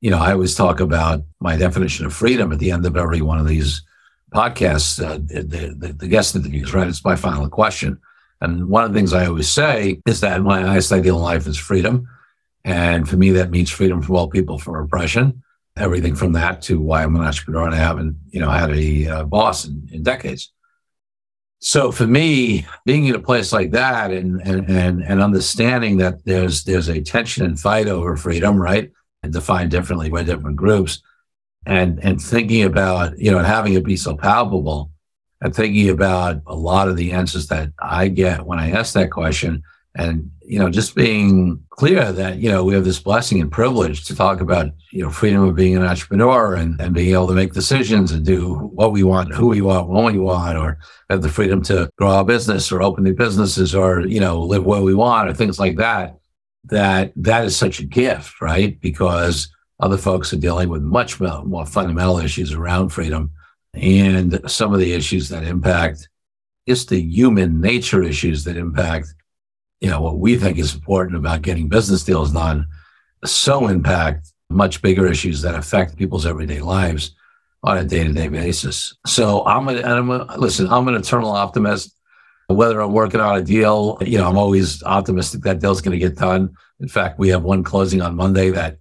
you 0.00 0.10
know, 0.10 0.18
I 0.18 0.32
always 0.32 0.54
talk 0.54 0.80
about 0.80 1.24
my 1.40 1.56
definition 1.56 2.06
of 2.06 2.12
freedom 2.12 2.52
at 2.52 2.58
the 2.58 2.70
end 2.70 2.86
of 2.86 2.96
every 2.96 3.22
one 3.22 3.38
of 3.38 3.46
these 3.46 3.82
podcasts, 4.32 5.02
uh, 5.04 5.18
the, 5.18 5.74
the, 5.78 5.92
the 5.92 6.08
guest 6.08 6.36
interviews, 6.36 6.74
right? 6.74 6.86
It's 6.86 7.04
my 7.04 7.16
final 7.16 7.48
question. 7.48 7.98
And 8.40 8.68
one 8.68 8.84
of 8.84 8.92
the 8.92 8.98
things 8.98 9.12
I 9.12 9.26
always 9.26 9.48
say 9.48 10.00
is 10.06 10.20
that 10.20 10.42
my 10.42 10.60
highest 10.60 10.92
ideal 10.92 11.16
in 11.16 11.22
life 11.22 11.46
is 11.46 11.56
freedom. 11.56 12.06
And 12.64 13.08
for 13.08 13.16
me, 13.16 13.30
that 13.30 13.50
means 13.50 13.70
freedom 13.70 14.02
from 14.02 14.16
all 14.16 14.28
people 14.28 14.58
from 14.58 14.74
oppression, 14.74 15.42
everything 15.76 16.14
from 16.14 16.32
that 16.32 16.60
to 16.62 16.80
why 16.80 17.02
I'm 17.02 17.16
an 17.16 17.22
entrepreneur 17.22 17.66
and 17.66 17.74
I 17.74 17.78
haven't, 17.78 18.16
you 18.30 18.40
know, 18.40 18.50
had 18.50 18.70
a 18.70 19.06
uh, 19.06 19.24
boss 19.24 19.64
in, 19.64 19.88
in 19.92 20.02
decades. 20.02 20.52
So 21.58 21.90
for 21.90 22.06
me, 22.06 22.66
being 22.84 23.06
in 23.06 23.14
a 23.14 23.20
place 23.20 23.52
like 23.52 23.70
that 23.70 24.10
and, 24.10 24.40
and 24.42 24.68
and 24.68 25.02
and 25.02 25.22
understanding 25.22 25.96
that 25.98 26.24
there's 26.24 26.64
there's 26.64 26.88
a 26.88 27.00
tension 27.00 27.46
and 27.46 27.58
fight 27.58 27.88
over 27.88 28.16
freedom, 28.16 28.60
right, 28.60 28.92
and 29.22 29.32
defined 29.32 29.70
differently 29.70 30.10
by 30.10 30.22
different 30.22 30.56
groups, 30.56 31.02
and 31.64 31.98
and 32.04 32.20
thinking 32.20 32.64
about 32.64 33.18
you 33.18 33.30
know 33.30 33.38
having 33.38 33.72
it 33.74 33.84
be 33.84 33.96
so 33.96 34.16
palpable 34.16 34.90
and 35.40 35.54
thinking 35.54 35.88
about 35.88 36.42
a 36.46 36.54
lot 36.54 36.88
of 36.88 36.96
the 36.96 37.12
answers 37.12 37.46
that 37.48 37.70
I 37.78 38.08
get 38.08 38.44
when 38.44 38.58
I 38.58 38.70
ask 38.70 38.94
that 38.94 39.10
question 39.10 39.62
and 39.96 40.30
you 40.44 40.58
know 40.58 40.70
just 40.70 40.94
being 40.94 41.60
clear 41.70 42.12
that 42.12 42.36
you 42.36 42.50
know 42.50 42.62
we 42.62 42.74
have 42.74 42.84
this 42.84 43.00
blessing 43.00 43.40
and 43.40 43.50
privilege 43.50 44.04
to 44.04 44.14
talk 44.14 44.40
about 44.40 44.68
you 44.92 45.02
know 45.02 45.10
freedom 45.10 45.42
of 45.42 45.56
being 45.56 45.76
an 45.76 45.82
entrepreneur 45.82 46.54
and, 46.54 46.80
and 46.80 46.94
being 46.94 47.14
able 47.14 47.26
to 47.26 47.34
make 47.34 47.52
decisions 47.52 48.12
and 48.12 48.24
do 48.24 48.54
what 48.54 48.92
we 48.92 49.02
want 49.02 49.34
who 49.34 49.48
we 49.48 49.60
want 49.60 49.88
when 49.88 50.04
we 50.04 50.18
want 50.18 50.56
or 50.56 50.78
have 51.10 51.22
the 51.22 51.28
freedom 51.28 51.62
to 51.62 51.90
grow 51.96 52.10
our 52.10 52.24
business 52.24 52.70
or 52.70 52.82
open 52.82 53.04
new 53.04 53.14
businesses 53.14 53.74
or 53.74 54.00
you 54.06 54.20
know 54.20 54.42
live 54.42 54.64
where 54.64 54.82
we 54.82 54.94
want 54.94 55.28
or 55.28 55.34
things 55.34 55.58
like 55.58 55.76
that 55.76 56.16
that 56.64 57.12
that 57.16 57.44
is 57.44 57.56
such 57.56 57.80
a 57.80 57.84
gift 57.84 58.40
right? 58.40 58.80
Because 58.80 59.48
other 59.80 59.98
folks 59.98 60.32
are 60.32 60.38
dealing 60.38 60.68
with 60.68 60.82
much 60.82 61.20
more 61.20 61.66
fundamental 61.66 62.18
issues 62.18 62.52
around 62.52 62.90
freedom 62.90 63.30
and 63.74 64.40
some 64.46 64.72
of 64.72 64.80
the 64.80 64.92
issues 64.92 65.28
that 65.28 65.42
impact 65.42 66.08
just 66.66 66.88
the 66.88 67.00
human 67.00 67.60
nature 67.60 68.02
issues 68.02 68.44
that 68.44 68.56
impact 68.56 69.14
you 69.80 69.90
know 69.90 70.00
what 70.00 70.18
we 70.18 70.36
think 70.36 70.58
is 70.58 70.74
important 70.74 71.16
about 71.16 71.42
getting 71.42 71.68
business 71.68 72.04
deals 72.04 72.32
done 72.32 72.66
so 73.24 73.68
impact 73.68 74.32
much 74.48 74.80
bigger 74.82 75.06
issues 75.06 75.42
that 75.42 75.54
affect 75.54 75.96
people's 75.96 76.26
everyday 76.26 76.60
lives 76.60 77.14
on 77.62 77.78
a 77.78 77.84
day-to-day 77.84 78.28
basis. 78.28 78.94
So 79.06 79.44
i'm 79.46 79.68
a, 79.68 79.80
I'm 79.82 80.10
a 80.10 80.36
listen 80.38 80.68
i'm 80.68 80.88
an 80.88 80.94
eternal 80.94 81.30
optimist. 81.30 81.92
Whether 82.48 82.80
i'm 82.80 82.92
working 82.92 83.20
on 83.20 83.36
a 83.36 83.42
deal 83.42 83.98
you 84.02 84.18
know 84.18 84.28
i'm 84.28 84.38
always 84.38 84.82
optimistic 84.82 85.42
that 85.42 85.60
deal's 85.60 85.80
going 85.80 85.98
to 85.98 86.06
get 86.06 86.16
done. 86.16 86.54
In 86.80 86.88
fact 86.88 87.18
we 87.18 87.28
have 87.28 87.42
one 87.42 87.64
closing 87.64 88.02
on 88.02 88.16
monday 88.16 88.50
that 88.50 88.78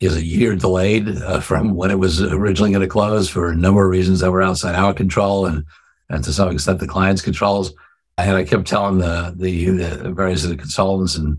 is 0.00 0.16
a 0.16 0.24
year 0.24 0.54
delayed 0.54 1.08
uh, 1.08 1.40
from 1.40 1.74
when 1.74 1.90
it 1.90 1.98
was 1.98 2.22
originally 2.22 2.70
going 2.70 2.82
to 2.82 2.88
close 2.88 3.30
for 3.30 3.50
a 3.50 3.56
number 3.56 3.84
of 3.84 3.90
reasons 3.90 4.20
that 4.20 4.30
were 4.30 4.42
outside 4.42 4.74
our 4.74 4.92
control 4.92 5.46
and 5.46 5.64
and 6.08 6.22
to 6.24 6.32
some 6.32 6.50
extent 6.50 6.78
the 6.80 6.86
client's 6.86 7.22
controls. 7.22 7.72
And 8.18 8.36
I 8.36 8.44
kept 8.44 8.66
telling 8.66 8.98
the 8.98 9.34
the, 9.36 9.70
the 9.70 10.12
various 10.12 10.44
of 10.44 10.50
the 10.50 10.56
consultants 10.56 11.16
and 11.16 11.38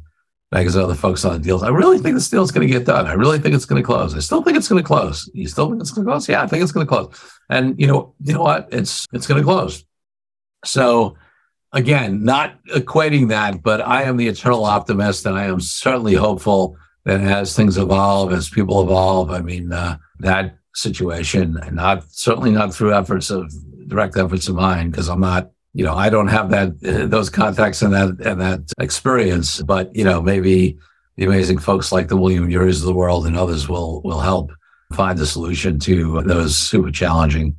and 0.52 0.76
other 0.78 0.96
folks 0.96 1.26
on 1.26 1.34
the 1.34 1.40
deals, 1.40 1.62
I 1.62 1.70
really 1.70 1.98
think 1.98 2.16
this 2.16 2.30
deal's 2.30 2.52
going 2.52 2.66
to 2.66 2.74
get 2.74 2.86
done. 2.86 3.06
I 3.06 3.14
really 3.14 3.38
think 3.38 3.54
it's 3.54 3.66
going 3.66 3.82
to 3.82 3.86
close. 3.86 4.16
I 4.16 4.20
still 4.20 4.42
think 4.42 4.56
it's 4.56 4.70
going 4.70 4.82
to 4.82 4.88
close. 4.88 5.30
You 5.34 5.46
still 5.46 5.70
think 5.70 5.82
it's 5.82 5.92
going 5.92 6.06
to 6.06 6.12
close? 6.12 6.30
Yeah, 6.30 6.42
I 6.42 6.48
think 6.48 6.64
it's 6.64 6.72
going 6.72 6.88
to 6.88 6.90
close. 6.90 7.22
And 7.50 7.78
you 7.80 7.88
know, 7.88 8.14
you 8.22 8.34
know 8.34 8.44
what? 8.44 8.70
It's 8.72 9.06
it's 9.12 9.28
going 9.28 9.42
to 9.42 9.46
close. 9.46 9.84
So 10.64 11.18
again, 11.74 12.24
not 12.24 12.64
equating 12.68 13.30
that, 13.30 13.62
but 13.62 13.82
I 13.82 14.04
am 14.04 14.18
the 14.18 14.28
eternal 14.28 14.64
optimist, 14.64 15.26
and 15.26 15.38
I 15.38 15.46
am 15.46 15.60
certainly 15.60 16.14
hopeful 16.14 16.78
that 17.04 17.22
as 17.22 17.56
things 17.56 17.78
evolve, 17.78 18.34
as 18.34 18.50
people 18.50 18.82
evolve, 18.82 19.32
I 19.32 19.42
mean, 19.42 19.72
uh, 19.72 19.98
that 20.20 20.58
situation, 20.76 21.58
and 21.58 21.76
not 21.76 22.04
certainly 22.10 22.52
not 22.52 22.74
through 22.74 22.94
efforts 22.94 23.30
of 23.30 23.52
direct 23.88 24.18
efforts 24.18 24.48
of 24.48 24.56
mine, 24.56 24.92
because 24.92 25.10
I'm 25.10 25.22
not, 25.22 25.52
you 25.78 25.84
know, 25.84 25.94
I 25.94 26.10
don't 26.10 26.28
have 26.28 26.50
that 26.50 26.70
uh, 26.84 27.06
those 27.06 27.30
contacts 27.30 27.84
and 27.84 27.94
that 27.94 28.10
and 28.26 28.42
that 28.42 28.62
experience. 28.80 29.62
But 29.62 29.96
you 29.96 30.04
know, 30.04 30.20
maybe 30.24 30.80
the 31.18 31.26
amazing 31.26 31.60
folks 31.60 31.92
like 31.92 32.08
the 32.08 32.18
William 32.18 32.50
Urys 32.50 32.80
of 32.80 32.88
the 32.88 32.96
world 32.96 33.28
and 33.28 33.38
others 33.38 33.70
will 33.70 34.02
will 34.02 34.20
help 34.20 34.52
find 34.94 35.20
a 35.20 35.26
solution 35.28 35.78
to 35.82 36.24
those 36.24 36.58
super 36.58 36.90
challenging 36.90 37.56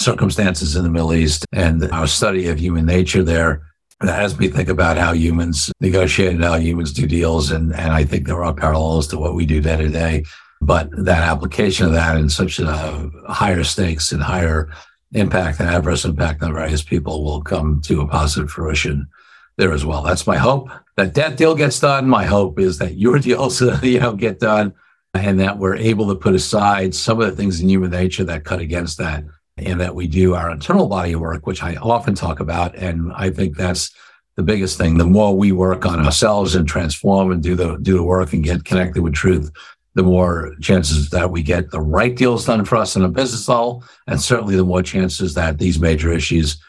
circumstances 0.00 0.74
in 0.74 0.82
the 0.82 0.90
Middle 0.90 1.14
East. 1.14 1.46
And 1.52 1.88
our 1.92 2.08
study 2.08 2.48
of 2.48 2.58
human 2.58 2.86
nature 2.86 3.22
there 3.22 3.62
has 4.00 4.36
me 4.36 4.48
think 4.48 4.68
about 4.68 4.96
how 4.96 5.12
humans 5.12 5.70
negotiate 5.78 6.34
and 6.34 6.42
how 6.42 6.56
humans 6.56 6.92
do 6.92 7.06
deals. 7.06 7.52
And, 7.52 7.72
and 7.72 7.92
I 7.92 8.02
think 8.04 8.26
there 8.26 8.42
are 8.42 8.52
parallels 8.52 9.06
to 9.08 9.18
what 9.18 9.36
we 9.36 9.46
do 9.46 9.60
day 9.60 9.76
to 9.76 9.88
day. 9.88 10.24
But 10.60 10.90
that 11.04 11.22
application 11.22 11.86
of 11.86 11.92
that 11.92 12.16
in 12.16 12.28
such 12.28 12.58
a 12.58 13.10
higher 13.28 13.62
stakes 13.62 14.10
and 14.10 14.20
higher 14.20 14.68
impact 15.12 15.60
and 15.60 15.68
adverse 15.68 16.04
impact 16.04 16.42
on 16.42 16.54
various 16.54 16.82
people 16.82 17.24
will 17.24 17.42
come 17.42 17.80
to 17.82 18.00
a 18.00 18.06
positive 18.06 18.50
fruition 18.50 19.08
there 19.56 19.72
as 19.72 19.84
well. 19.84 20.02
That's 20.02 20.26
my 20.26 20.36
hope 20.36 20.70
that 20.96 21.14
that 21.14 21.36
deal 21.36 21.54
gets 21.54 21.80
done. 21.80 22.08
My 22.08 22.24
hope 22.24 22.58
is 22.58 22.78
that 22.78 22.96
your 22.96 23.18
deals, 23.28 23.60
you 23.60 24.00
know, 24.00 24.14
get 24.14 24.40
done 24.40 24.74
and 25.14 25.40
that 25.40 25.58
we're 25.58 25.76
able 25.76 26.08
to 26.08 26.14
put 26.14 26.34
aside 26.34 26.94
some 26.94 27.20
of 27.20 27.28
the 27.28 27.36
things 27.36 27.60
in 27.60 27.68
human 27.68 27.90
nature 27.90 28.24
that 28.24 28.44
cut 28.44 28.60
against 28.60 28.98
that 28.98 29.24
and 29.56 29.80
that 29.80 29.94
we 29.94 30.06
do 30.06 30.34
our 30.34 30.50
internal 30.50 30.86
body 30.86 31.14
work, 31.16 31.46
which 31.46 31.62
I 31.62 31.76
often 31.76 32.14
talk 32.14 32.40
about. 32.40 32.74
And 32.76 33.12
I 33.12 33.30
think 33.30 33.56
that's 33.56 33.90
the 34.36 34.42
biggest 34.42 34.78
thing. 34.78 34.96
The 34.96 35.04
more 35.04 35.36
we 35.36 35.52
work 35.52 35.84
on 35.84 36.04
ourselves 36.04 36.54
and 36.54 36.66
transform 36.66 37.32
and 37.32 37.42
do 37.42 37.54
the 37.54 37.76
do 37.76 37.96
the 37.96 38.02
work 38.02 38.32
and 38.32 38.44
get 38.44 38.64
connected 38.64 39.02
with 39.02 39.14
truth, 39.14 39.50
the 39.94 40.02
more 40.02 40.54
chances 40.60 41.10
that 41.10 41.30
we 41.30 41.42
get 41.42 41.70
the 41.70 41.80
right 41.80 42.14
deals 42.14 42.46
done 42.46 42.64
for 42.64 42.76
us 42.76 42.96
in 42.96 43.02
a 43.02 43.08
business 43.08 43.48
level, 43.48 43.84
and 44.06 44.20
certainly 44.20 44.56
the 44.56 44.64
more 44.64 44.82
chances 44.82 45.34
that 45.34 45.58
these 45.58 45.80
major 45.80 46.12
issues, 46.12 46.62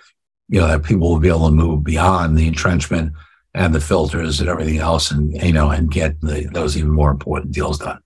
you 0.49 0.59
know, 0.59 0.67
that 0.67 0.83
people 0.83 1.09
will 1.09 1.19
be 1.19 1.27
able 1.27 1.47
to 1.47 1.51
move 1.53 1.83
beyond 1.83 2.37
the 2.37 2.47
entrenchment 2.47 3.13
and 3.53 3.75
the 3.75 3.81
filters 3.81 4.39
and 4.39 4.49
everything 4.49 4.77
else, 4.77 5.11
and 5.11 5.33
you 5.41 5.53
know, 5.53 5.69
and 5.69 5.91
get 5.91 6.19
the, 6.21 6.49
those 6.51 6.77
even 6.77 6.91
more 6.91 7.11
important 7.11 7.51
deals 7.51 7.77
done. 7.77 7.99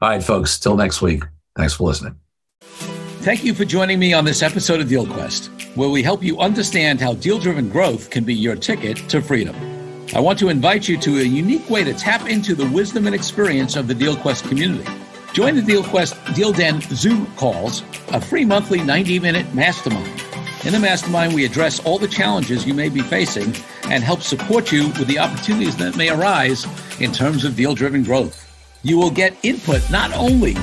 All 0.00 0.08
right, 0.08 0.22
folks. 0.22 0.58
Till 0.58 0.76
next 0.76 1.00
week. 1.00 1.22
Thanks 1.56 1.74
for 1.74 1.86
listening. 1.86 2.18
Thank 2.60 3.44
you 3.44 3.54
for 3.54 3.64
joining 3.64 3.98
me 3.98 4.12
on 4.12 4.24
this 4.24 4.42
episode 4.42 4.80
of 4.80 4.88
Deal 4.88 5.06
Quest, 5.06 5.46
where 5.76 5.88
we 5.88 6.02
help 6.02 6.22
you 6.22 6.38
understand 6.40 7.00
how 7.00 7.14
deal 7.14 7.38
driven 7.38 7.70
growth 7.70 8.10
can 8.10 8.24
be 8.24 8.34
your 8.34 8.56
ticket 8.56 8.96
to 9.08 9.22
freedom. 9.22 9.73
I 10.14 10.20
want 10.20 10.38
to 10.38 10.48
invite 10.48 10.86
you 10.86 10.96
to 10.98 11.18
a 11.18 11.24
unique 11.24 11.68
way 11.68 11.82
to 11.82 11.92
tap 11.92 12.28
into 12.28 12.54
the 12.54 12.70
wisdom 12.70 13.06
and 13.06 13.16
experience 13.16 13.74
of 13.74 13.88
the 13.88 13.94
DealQuest 13.94 14.48
community. 14.48 14.88
Join 15.32 15.56
the 15.56 15.60
DealQuest 15.60 16.36
Deal 16.36 16.52
Den 16.52 16.80
Zoom 16.82 17.26
calls, 17.34 17.82
a 18.12 18.20
free 18.20 18.44
monthly 18.44 18.80
90 18.80 19.18
minute 19.18 19.52
mastermind. 19.52 20.22
In 20.64 20.72
the 20.72 20.78
mastermind, 20.78 21.34
we 21.34 21.44
address 21.44 21.80
all 21.80 21.98
the 21.98 22.06
challenges 22.06 22.64
you 22.64 22.74
may 22.74 22.88
be 22.88 23.00
facing 23.00 23.56
and 23.90 24.04
help 24.04 24.22
support 24.22 24.70
you 24.70 24.86
with 24.90 25.08
the 25.08 25.18
opportunities 25.18 25.76
that 25.78 25.96
may 25.96 26.10
arise 26.10 26.64
in 27.00 27.10
terms 27.10 27.44
of 27.44 27.56
deal 27.56 27.74
driven 27.74 28.04
growth. 28.04 28.40
You 28.84 28.96
will 28.98 29.10
get 29.10 29.36
input 29.42 29.82
not 29.90 30.12
only 30.12 30.54